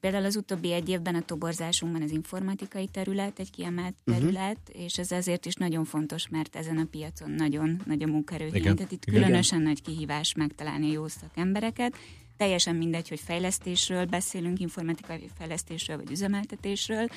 [0.00, 4.22] Például az utóbbi egy évben a toborzásunkban az informatikai terület egy kiemelt uh-huh.
[4.22, 8.76] terület, és ez azért is nagyon fontos, mert ezen a piacon nagyon nagy a munkaerőhiány,
[8.76, 9.22] tehát itt Igen.
[9.22, 11.96] különösen nagy kihívás megtalálni a jó szakembereket.
[12.36, 17.08] Teljesen mindegy, hogy fejlesztésről beszélünk, informatikai fejlesztésről vagy üzemeltetésről.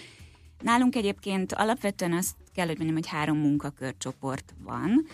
[0.62, 5.05] Nálunk egyébként alapvetően azt kell, hogy mondjam, hogy három munkakörcsoport van,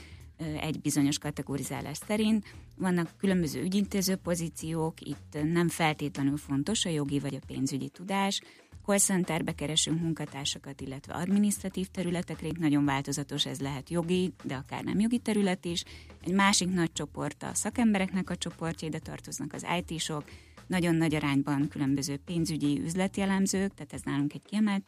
[0.62, 2.46] egy bizonyos kategorizálás szerint.
[2.78, 8.42] Vannak különböző ügyintéző pozíciók, itt nem feltétlenül fontos a jogi vagy a pénzügyi tudás.
[8.86, 15.00] Call centerbe keresünk munkatársakat, illetve adminisztratív területekre, nagyon változatos, ez lehet jogi, de akár nem
[15.00, 15.84] jogi terület is.
[16.24, 20.24] Egy másik nagy csoport a szakembereknek a csoportja, ide tartoznak az IT-sok,
[20.68, 24.84] nagyon nagy arányban különböző pénzügyi üzletjellemzők, tehát ez nálunk egy kiemelt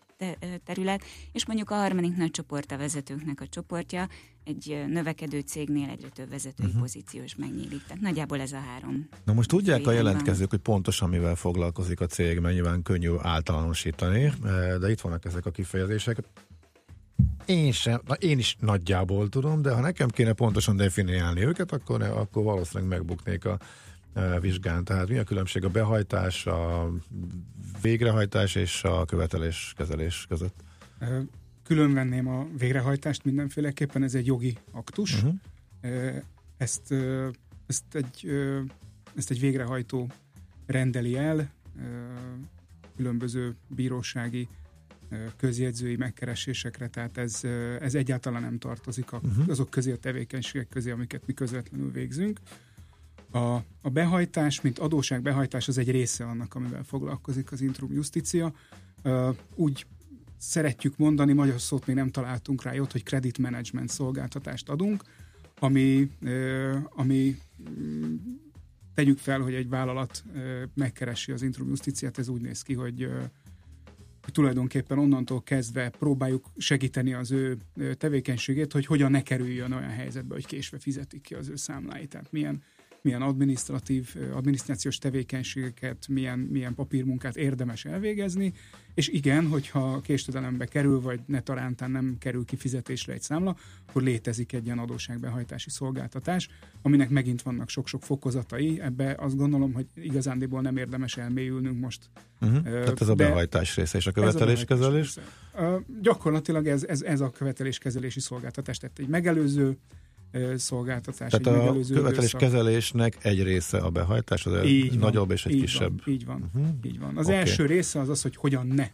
[0.63, 4.07] terület, és mondjuk a harmadik nagy csoport a vezetőknek a csoportja,
[4.43, 6.81] egy növekedő cégnél egyre több vezetői uh-huh.
[6.81, 7.83] pozíció is megnyílik.
[7.87, 9.09] Tehát nagyjából ez a három.
[9.23, 14.31] Na most tudják a jelentkezők, hogy pontosan mivel foglalkozik a cég, mert nyilván könnyű általánosítani,
[14.79, 16.17] de itt vannak ezek a kifejezések.
[17.45, 22.01] Én sem, na én is nagyjából tudom, de ha nekem kéne pontosan definiálni őket, akkor,
[22.01, 23.59] akkor valószínűleg megbuknék a
[24.39, 24.83] vizsgán.
[24.83, 26.91] Tehát mi a különbség a behajtás, a
[27.81, 30.63] végrehajtás és a követelés kezelés között?
[31.63, 35.15] Külön venném a végrehajtást mindenféleképpen, ez egy jogi aktus.
[35.15, 35.35] Uh-huh.
[36.57, 36.93] Ezt,
[37.65, 38.29] ezt, egy,
[39.15, 40.11] ezt egy végrehajtó
[40.65, 41.51] rendeli el,
[42.95, 44.47] különböző bírósági
[45.37, 47.43] közjegyzői megkeresésekre, tehát ez,
[47.79, 49.31] ez egyáltalán nem tartozik uh-huh.
[49.47, 52.39] azok közé a tevékenységek közé, amiket mi közvetlenül végzünk.
[53.31, 58.53] A, a behajtás, mint adóság behajtás, az egy része annak, amivel foglalkozik az Intrum Justicia.
[59.03, 59.85] Uh, úgy
[60.39, 65.03] szeretjük mondani, magyar szót még nem találtunk rá ott, hogy credit management szolgáltatást adunk,
[65.59, 66.11] ami,
[66.89, 67.37] ami
[67.79, 68.15] mm,
[68.93, 70.23] tegyük fel, hogy egy vállalat
[70.73, 73.09] megkeresi az Intrum Justiciát, ez úgy néz ki, hogy
[74.21, 77.57] tulajdonképpen onnantól kezdve próbáljuk segíteni az ő
[77.97, 82.09] tevékenységét, hogy hogyan ne kerüljön olyan helyzetbe, hogy késve fizetik ki az ő számláit.
[82.09, 82.63] Tehát milyen
[83.01, 88.53] milyen adminisztratív, adminisztrációs tevékenységeket, milyen, milyen papírmunkát érdemes elvégezni,
[88.93, 93.55] és igen, hogyha késtedelembe kerül, vagy netarántán nem kerül kifizetésre egy számla,
[93.87, 96.49] akkor létezik egy ilyen adósságbehajtási szolgáltatás,
[96.81, 98.81] aminek megint vannak sok-sok fokozatai.
[98.81, 102.09] Ebbe azt gondolom, hogy igazándiból nem érdemes elmélyülnünk most.
[102.41, 102.63] Uh-huh.
[102.63, 105.15] Tehát ez a behajtás része és a követeléskezelés?
[105.53, 108.77] Uh, gyakorlatilag ez, ez, ez a követeléskezelési szolgáltatás.
[108.77, 109.77] Tehát egy megelőző
[110.55, 111.31] szolgáltatás.
[111.31, 115.61] Tehát a követelés kezelésnek egy része a behajtás, az így van, nagyobb és egy így
[115.61, 116.01] kisebb.
[116.05, 116.49] Van, így van.
[116.53, 116.75] Uh-huh.
[116.83, 117.17] Így van.
[117.17, 117.37] Az okay.
[117.37, 118.89] első része az az, hogy hogyan ne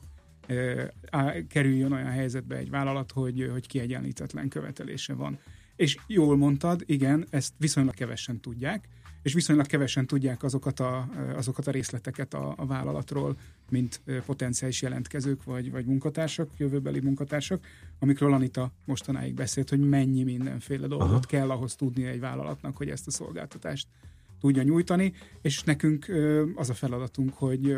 [1.47, 5.39] kerüljön olyan helyzetbe egy vállalat, hogy, hogy kiegyenlítetlen követelése van.
[5.75, 8.87] És jól mondtad, igen, ezt viszonylag kevesen tudják,
[9.25, 13.37] és viszonylag kevesen tudják azokat a, azokat a részleteket a, a vállalatról,
[13.69, 17.65] mint potenciális jelentkezők vagy, vagy munkatársak, jövőbeli munkatársak,
[17.99, 21.19] amikről Anita mostanáig beszélt, hogy mennyi mindenféle dolgot Aha.
[21.19, 23.87] kell ahhoz tudni egy vállalatnak, hogy ezt a szolgáltatást
[24.39, 26.11] tudja nyújtani, és nekünk
[26.55, 27.77] az a feladatunk, hogy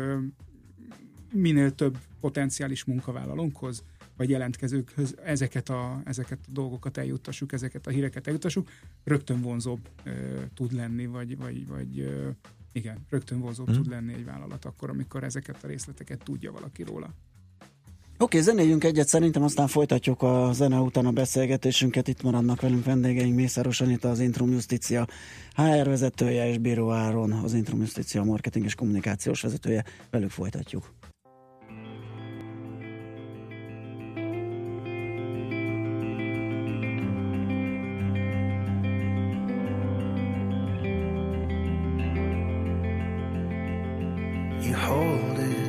[1.32, 3.84] minél több potenciális munkavállalónkhoz
[4.18, 8.70] vagy jelentkezőkhöz ezeket a, ezeket a dolgokat eljuttassuk, ezeket a híreket eljuttassuk,
[9.04, 10.10] rögtön vonzóbb ö,
[10.54, 12.28] tud lenni, vagy, vagy, vagy ö,
[12.72, 13.74] igen, rögtön vonzóbb mm.
[13.74, 17.14] tud lenni egy vállalat akkor, amikor ezeket a részleteket tudja valaki róla.
[18.20, 22.08] Oké, okay, zenéljünk egyet, szerintem aztán folytatjuk a zene után a beszélgetésünket.
[22.08, 25.06] Itt maradnak velünk vendégeink Mészáros Anita, az Intrum Justicia
[25.54, 29.84] HR vezetője, és Bíró Áron, az Intrum Justicia marketing és kommunikációs vezetője.
[30.10, 30.97] Velük folytatjuk.
[44.60, 45.68] you hold it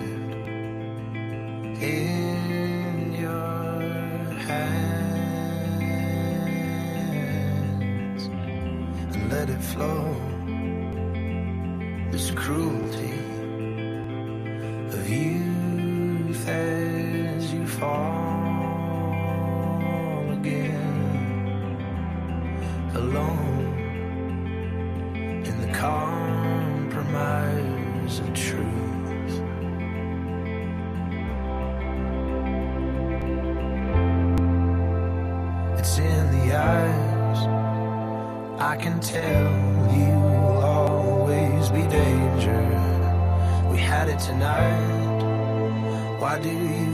[1.82, 3.82] in your
[4.48, 5.50] hands
[9.14, 10.16] and let it flow.
[12.12, 12.89] It's cruel.
[46.42, 46.89] do you?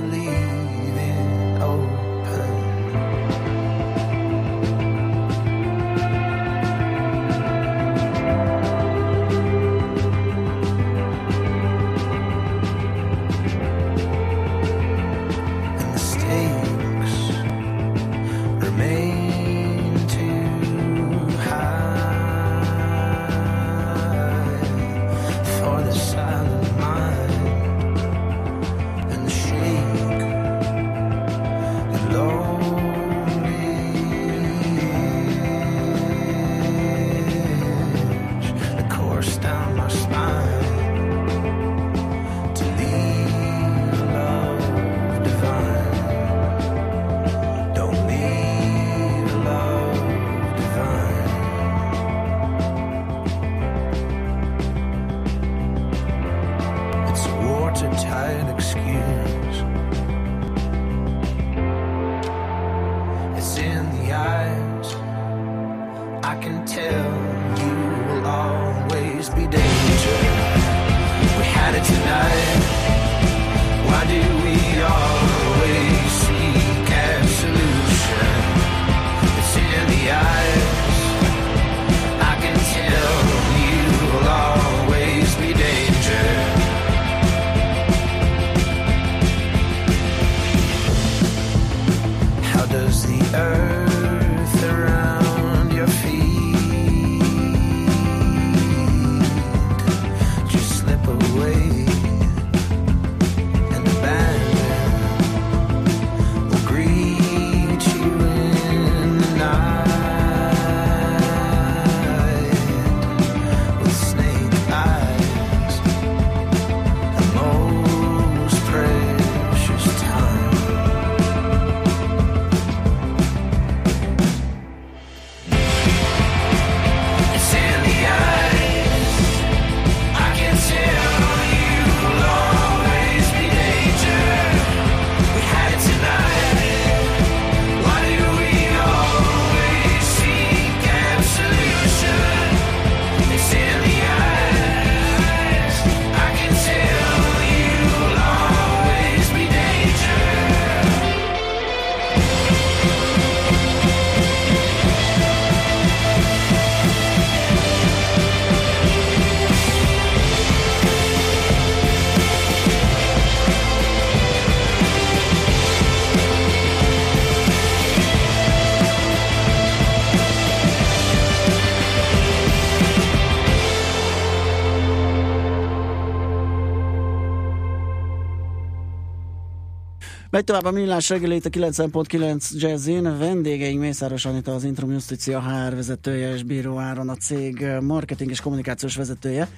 [180.35, 183.17] Megy tovább a millás reggeli itt a 9.9 Jazzin.
[183.17, 188.41] Vendégeink Mészáros Anita, az Intrum Justicia HR vezetője, és Bíró Áron, a cég marketing és
[188.41, 189.49] kommunikációs vezetője.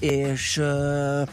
[0.00, 1.28] És uh,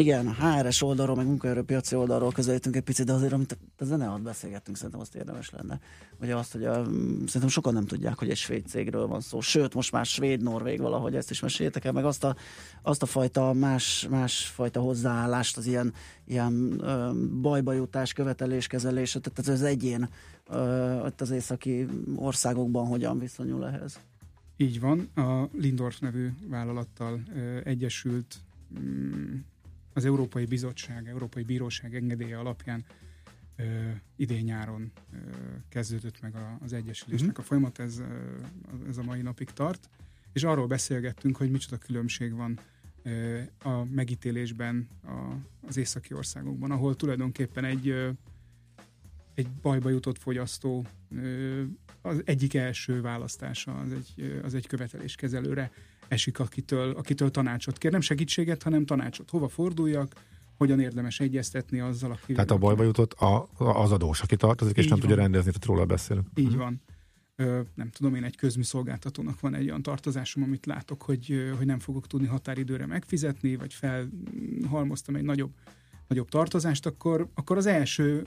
[0.00, 4.06] igen, a HRS oldalról, meg munkaerőpiaci oldalról közelítünk egy picit, de azért, amit a zene
[4.06, 5.80] alatt beszélgettünk, szerintem azt érdemes lenne.
[6.20, 6.84] Ugye azt, hogy a,
[7.26, 11.14] szerintem sokan nem tudják, hogy egy svéd cégről van szó, sőt, most már svéd-norvég valahogy
[11.14, 12.36] ezt is meséljétek el, meg azt a,
[12.82, 15.92] azt a fajta más, más fajta hozzáállást, az ilyen,
[16.24, 20.08] ilyen ö, bajba jutás, követeléskezelés, tehát ez az egyén
[20.48, 24.00] ö, ott az északi országokban hogyan viszonyul ehhez.
[24.56, 28.36] Így van, a Lindorf nevű vállalattal ö, egyesült
[28.80, 29.34] mm,
[29.92, 32.84] az Európai Bizottság, Európai Bíróság engedélye alapján
[33.56, 33.62] ö,
[34.16, 35.16] idén nyáron ö,
[35.68, 37.44] kezdődött meg a, az Egyesülésnek uh-huh.
[37.44, 38.04] a folyamat, ez, ö,
[38.88, 39.88] ez a mai napig tart,
[40.32, 42.58] és arról beszélgettünk, hogy micsoda különbség van
[43.02, 45.34] ö, a megítélésben a,
[45.66, 48.10] az északi országokban, ahol tulajdonképpen egy ö,
[49.40, 50.86] egy bajba jutott fogyasztó
[52.02, 55.70] az egyik első választása az egy, az egy követeléskezelőre
[56.10, 57.90] esik, akitől, akitől tanácsot kér.
[57.90, 59.30] Nem segítséget, hanem tanácsot.
[59.30, 60.12] Hova forduljak,
[60.56, 62.32] hogyan érdemes egyeztetni azzal, aki...
[62.32, 65.08] Tehát a bajba jutott a, az adós, aki tartozik, és Így nem van.
[65.08, 66.26] tudja rendezni, tehát róla beszélünk.
[66.34, 66.60] Így uh-huh.
[66.60, 66.82] van.
[67.36, 71.78] Ö, nem tudom, én egy közműszolgáltatónak van egy olyan tartozásom, amit látok, hogy, hogy nem
[71.78, 75.50] fogok tudni határidőre megfizetni, vagy felhalmoztam egy nagyobb
[76.06, 78.26] nagyobb tartozást, akkor, akkor az első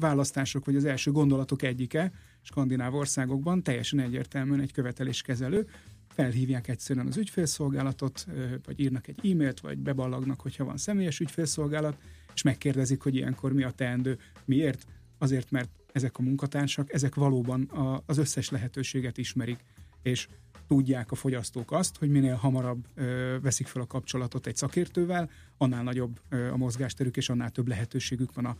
[0.00, 2.12] választások, vagy az első gondolatok egyike
[2.42, 5.66] skandináv országokban teljesen egyértelműen egy követeléskezelő,
[6.14, 8.26] felhívják egyszerűen az ügyfélszolgálatot,
[8.64, 11.96] vagy írnak egy e-mailt, vagy beballagnak, hogyha van személyes ügyfélszolgálat,
[12.34, 14.18] és megkérdezik, hogy ilyenkor mi a teendő.
[14.44, 14.86] Miért?
[15.18, 19.58] Azért, mert ezek a munkatársak, ezek valóban a, az összes lehetőséget ismerik,
[20.02, 20.28] és
[20.68, 25.82] tudják a fogyasztók azt, hogy minél hamarabb ö, veszik fel a kapcsolatot egy szakértővel, annál
[25.82, 28.56] nagyobb ö, a mozgásterük, és annál több lehetőségük van a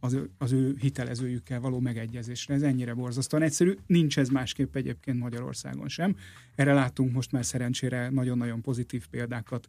[0.00, 2.54] az ő, az ő hitelezőjükkel való megegyezésre.
[2.54, 3.74] Ez ennyire borzasztóan egyszerű.
[3.86, 6.16] Nincs ez másképp egyébként Magyarországon sem.
[6.54, 9.68] Erre látunk most már szerencsére nagyon-nagyon pozitív példákat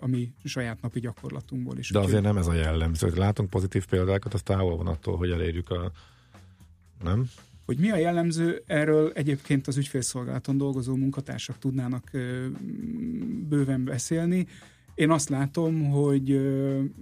[0.00, 1.90] a mi saját napi gyakorlatunkból is.
[1.90, 3.12] De azért nem ez a jellemző.
[3.14, 5.92] Látunk pozitív példákat, az távol van attól, hogy elérjük a...
[7.02, 7.30] Nem?
[7.66, 12.10] Hogy mi a jellemző, erről egyébként az ügyfélszolgálaton dolgozó munkatársak tudnának
[13.48, 14.46] bőven beszélni.
[14.94, 16.40] Én azt látom, hogy,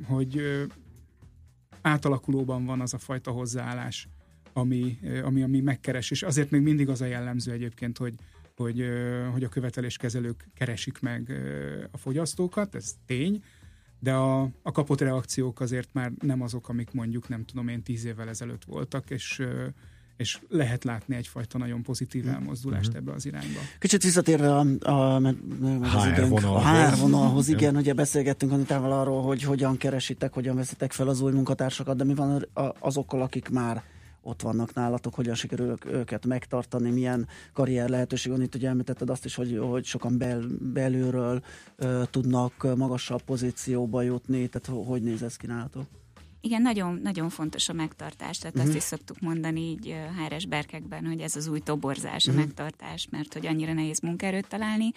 [0.05, 0.41] hogy
[1.89, 4.09] átalakulóban van az a fajta hozzáállás,
[4.53, 8.14] ami, ami, ami megkeres, és azért még mindig az a jellemző egyébként, hogy,
[8.57, 8.84] hogy,
[9.32, 11.32] hogy a követeléskezelők keresik meg
[11.91, 13.43] a fogyasztókat, ez tény,
[14.01, 18.05] de a, a kapott reakciók azért már nem azok, amik mondjuk nem tudom én tíz
[18.05, 19.43] évvel ezelőtt voltak, és
[20.19, 22.29] és lehet látni egyfajta nagyon pozitív mm.
[22.29, 22.99] elmozdulást mm-hmm.
[22.99, 23.59] ebbe az irányba.
[23.79, 29.23] Kicsit visszatérve a, a, a, HR vonalhoz, a HR vonalhoz igen, ugye beszélgettünk Anitával arról,
[29.23, 32.49] hogy hogyan keresitek, hogyan veszitek fel az új munkatársakat, de mi van
[32.79, 33.83] azokkal, akik már
[34.23, 38.43] ott vannak nálatok, hogyan sikerül őket megtartani, milyen karrier lehetőség van.
[38.43, 41.43] Itt ugye említetted azt is, hogy, hogy sokan bel, belülről
[41.77, 45.87] ö, tudnak magasabb pozícióba jutni, tehát hogy néz ez ki nálatok?
[46.41, 48.62] Igen, nagyon, nagyon fontos a megtartás, tehát uh-huh.
[48.62, 48.76] azt mhm.
[48.76, 52.34] is szoktuk mondani így HRS berkekben, hogy ez az új toborzás, uh-huh.
[52.34, 52.47] a mhm.
[52.47, 54.93] megtartás, mert hogy annyira nehéz munkaerőt találni,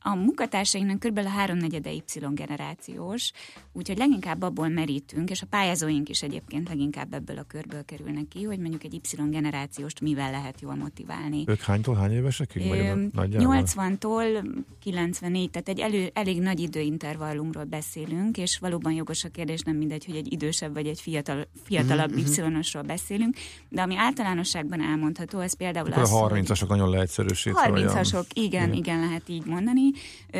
[0.00, 1.18] a munkatársainknak kb.
[1.18, 3.32] a háromnegyede Y generációs,
[3.72, 8.42] úgyhogy leginkább abból merítünk, és a pályázóink is egyébként leginkább ebből a körből kerülnek ki,
[8.42, 11.44] hogy mondjuk egy Y generációst mivel lehet jól motiválni.
[11.46, 12.50] Ők hánytól hány évesek?
[12.54, 14.44] 80-tól
[14.80, 20.04] 94, tehát egy elő, elég nagy időintervallumról beszélünk, és valóban jogos a kérdés, nem mindegy,
[20.04, 22.54] hogy egy idősebb vagy egy fiatal, fiatalabb uh-huh.
[22.54, 23.36] Y-osról beszélünk,
[23.68, 27.70] de ami általánosságban elmondható, ez például Akkor az, a 30-asok nagyon leegyszerűsítve.
[27.72, 29.90] 30-asok, igen, igen, igen, lehet így mondani.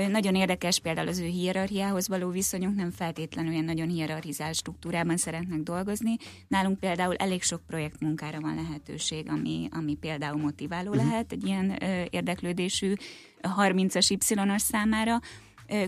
[0.08, 5.60] Nagyon érdekes például az ő hierarchiához való viszonyunk, nem feltétlenül olyan nagyon hierarchizált struktúrában szeretnek
[5.60, 6.16] dolgozni.
[6.48, 11.04] Nálunk például elég sok projektmunkára van lehetőség, ami, ami például motiváló uh-huh.
[11.04, 11.70] lehet egy ilyen
[12.10, 12.92] érdeklődésű
[13.42, 15.20] 30-as Y-os számára.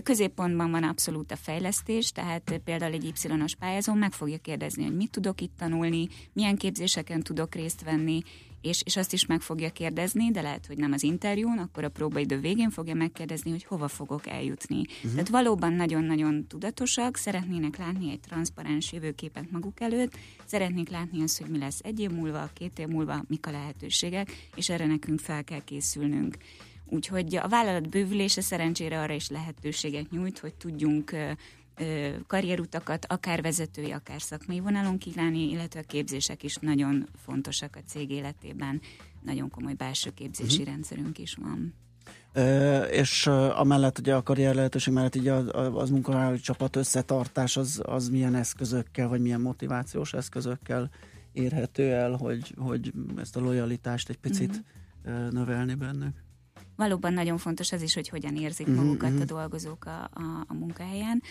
[0.03, 5.11] Középpontban van abszolút a fejlesztés, tehát például egy Y-os pályázó meg fogja kérdezni, hogy mit
[5.11, 8.21] tudok itt tanulni, milyen képzéseken tudok részt venni,
[8.65, 11.89] és, és azt is meg fogja kérdezni, de lehet, hogy nem az interjún, akkor a
[11.89, 14.79] próbaidő végén fogja megkérdezni, hogy hova fogok eljutni.
[14.79, 15.11] Uh-huh.
[15.11, 21.49] Tehát valóban nagyon-nagyon tudatosak, szeretnének látni egy transzparens jövőképet maguk előtt, szeretnék látni azt, hogy
[21.49, 25.43] mi lesz egy év múlva, két év múlva, mik a lehetőségek, és erre nekünk fel
[25.43, 26.37] kell készülnünk.
[26.85, 31.11] Úgyhogy a vállalat bővülése szerencsére arra is lehetőséget nyújt, hogy tudjunk
[32.27, 38.11] karrierutakat, akár vezetői, akár szakmai vonalon kívánni, illetve a képzések is nagyon fontosak a cég
[38.11, 38.81] életében.
[39.21, 40.73] Nagyon komoly belső képzési uh-huh.
[40.73, 41.73] rendszerünk is van.
[42.91, 48.09] és amellett ugye a karrier lehetőség mellett így az, az munkavállalói csapat összetartás az, az
[48.09, 50.89] milyen eszközökkel, vagy milyen motivációs eszközökkel
[51.31, 54.63] érhető el, hogy, hogy ezt a lojalitást egy picit
[55.09, 55.27] mm-hmm.
[55.27, 56.24] növelni bennük?
[56.75, 58.75] Valóban nagyon fontos az is, hogy hogyan érzik mm-hmm.
[58.75, 61.23] magukat a dolgozók a, a, a munkahelyen.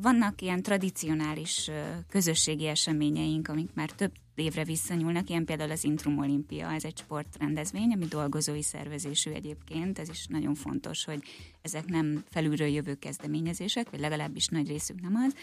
[0.00, 1.70] Vannak ilyen tradicionális
[2.08, 7.92] közösségi eseményeink, amik már több évre visszanyúlnak, ilyen például az Intrum Olimpia, ez egy sportrendezvény,
[7.92, 11.22] ami dolgozói szervezésű egyébként, ez is nagyon fontos, hogy
[11.62, 15.34] ezek nem felülről jövő kezdeményezések, vagy legalábbis nagy részük nem az,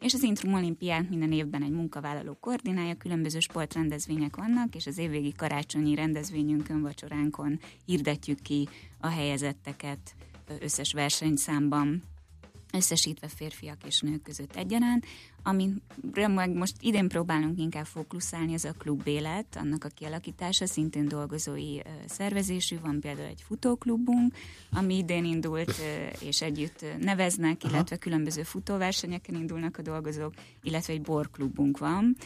[0.00, 5.32] és az Intrum Olimpiát minden évben egy munkavállaló koordinálja, különböző sportrendezvények vannak, és az évvégi
[5.32, 8.68] karácsonyi rendezvényünkön, vacsoránkon hirdetjük ki
[9.00, 10.14] a helyezetteket
[10.60, 12.02] összes versenyszámban
[12.76, 15.06] összesítve férfiak és nők között egyaránt.
[15.42, 21.78] Amire meg most idén próbálunk inkább fókuszálni, az a klubélet, annak a kialakítása, szintén dolgozói
[22.06, 24.34] szervezésű, van például egy futóklubunk,
[24.70, 25.74] ami idén indult,
[26.20, 32.16] és együtt neveznek, illetve különböző futóversenyeken indulnak a dolgozók, illetve egy borklubunk van,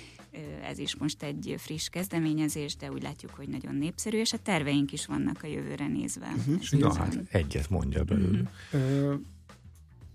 [0.62, 4.92] ez is most egy friss kezdeményezés, de úgy látjuk, hogy nagyon népszerű, és a terveink
[4.92, 6.32] is vannak a jövőre nézve.
[6.36, 6.80] Uh-huh.
[6.80, 8.51] Na hát, egyet mondja belőle.
[8.72, 9.20] Uh-huh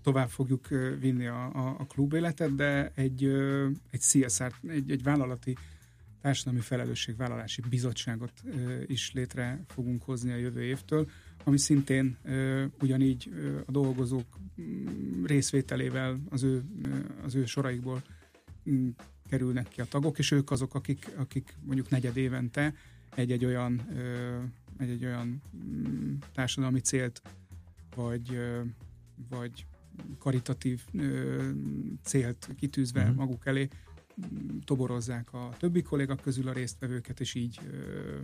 [0.06, 0.68] tovább fogjuk
[1.00, 3.24] vinni a, a, a klubéletet, de egy,
[3.90, 5.56] egy CSR, egy, egy vállalati
[6.20, 8.32] társadalmi felelősségvállalási bizottságot
[8.86, 11.10] is létre fogunk hozni a jövő évtől,
[11.44, 12.16] ami szintén
[12.80, 13.30] ugyanígy
[13.66, 16.64] a dolgozók mm, részvételével az ő,
[17.24, 18.02] az ő soraikból
[18.70, 18.88] mm,
[19.28, 22.74] kerülnek ki a tagok, és ők azok, akik, akik mondjuk negyed évente
[23.14, 23.80] egy-egy olyan,
[24.78, 27.22] egy-egy olyan mm, társadalmi célt,
[27.94, 28.40] vagy,
[29.28, 29.66] vagy
[30.18, 31.48] karitatív ö,
[32.02, 33.16] célt kitűzve uh-huh.
[33.16, 33.68] maguk elé
[34.64, 38.18] toborozzák a többi kolléga közül a résztvevőket, és így ö,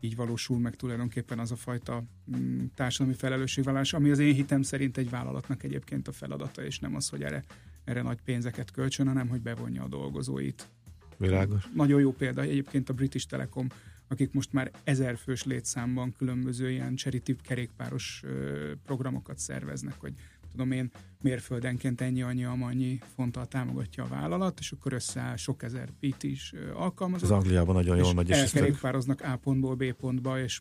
[0.00, 4.96] így valósul meg tulajdonképpen az a fajta m, társadalmi felelősségvállalás, ami az én hitem szerint
[4.96, 7.44] egy vállalatnak egyébként a feladata, és nem az, hogy erre,
[7.84, 10.68] erre nagy pénzeket költsön, hanem hogy bevonja a dolgozóit.
[11.16, 11.68] Világos.
[11.74, 13.66] Nagyon jó példa egyébként a British Telecom,
[14.08, 20.12] akik most már ezer fős létszámban különböző ilyen charity kerékpáros ö, programokat szerveznek, hogy
[20.58, 20.90] tudom én,
[21.20, 26.52] mérföldenként ennyi, annyi, amannyi fonttal támogatja a vállalat, és akkor összeáll sok ezer pit is
[26.74, 27.30] alkalmazott.
[27.30, 28.28] Az Angliában nagyon jól megy.
[28.28, 30.60] És elkerékpároznak A pontból B pontba, és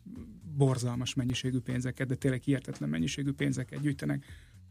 [0.58, 4.26] borzalmas mennyiségű pénzeket, de tényleg hihetetlen mennyiségű pénzeket gyűjtenek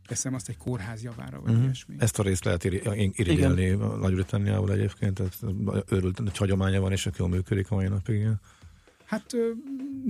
[0.07, 1.65] teszem azt egy kórház javára, vagy uh-huh.
[1.65, 1.95] ilyesmi.
[1.99, 2.65] Ezt a részt lehet
[3.13, 3.71] irigyelni
[4.01, 5.37] Nagy-Britanniából egyébként, tehát
[5.91, 8.15] őrült hagyománya van, és aki jól működik a mai napig.
[8.15, 8.41] Igen.
[9.07, 9.37] Hát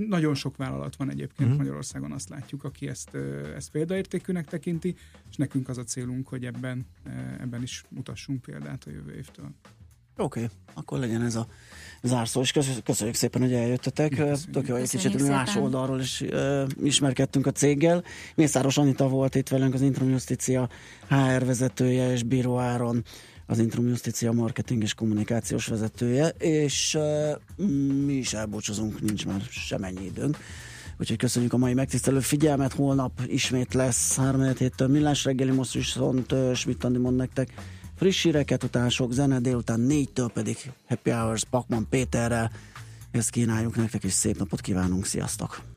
[0.07, 1.57] nagyon sok vállalat van egyébként uh-huh.
[1.57, 3.15] Magyarországon, azt látjuk, aki ezt,
[3.55, 4.95] ezt példaértékűnek tekinti,
[5.29, 6.85] és nekünk az a célunk, hogy ebben,
[7.39, 9.51] ebben is mutassunk példát a jövő évtől.
[10.19, 11.47] Oké, okay, akkor legyen ez a
[12.01, 12.51] zárszó, és
[12.83, 14.09] köszönjük szépen, hogy eljöttetek.
[14.51, 18.03] Tök jó, hogy egy kicsit más oldalról is uh, ismerkedtünk a céggel.
[18.35, 20.69] Mészáros Anita volt itt velünk, az Intrum Justícia
[21.07, 23.03] HR vezetője, és Bíró Áron
[23.47, 27.65] az Intrum Justícia marketing és kommunikációs vezetője, és uh,
[28.05, 30.37] mi is elbúcsúzunk, nincs már semennyi időnk.
[30.99, 36.31] Úgyhogy köszönjük a mai megtisztelő figyelmet, holnap ismét lesz 3 héttől millás reggeli, most viszont
[36.31, 37.53] uh, Schmidt mond nektek
[37.95, 42.51] friss híreket, utána sok zene, délután négytől pedig Happy Hours Pakman Péterrel.
[43.11, 45.76] Ezt kínáljuk nektek, és szép napot kívánunk, sziasztok!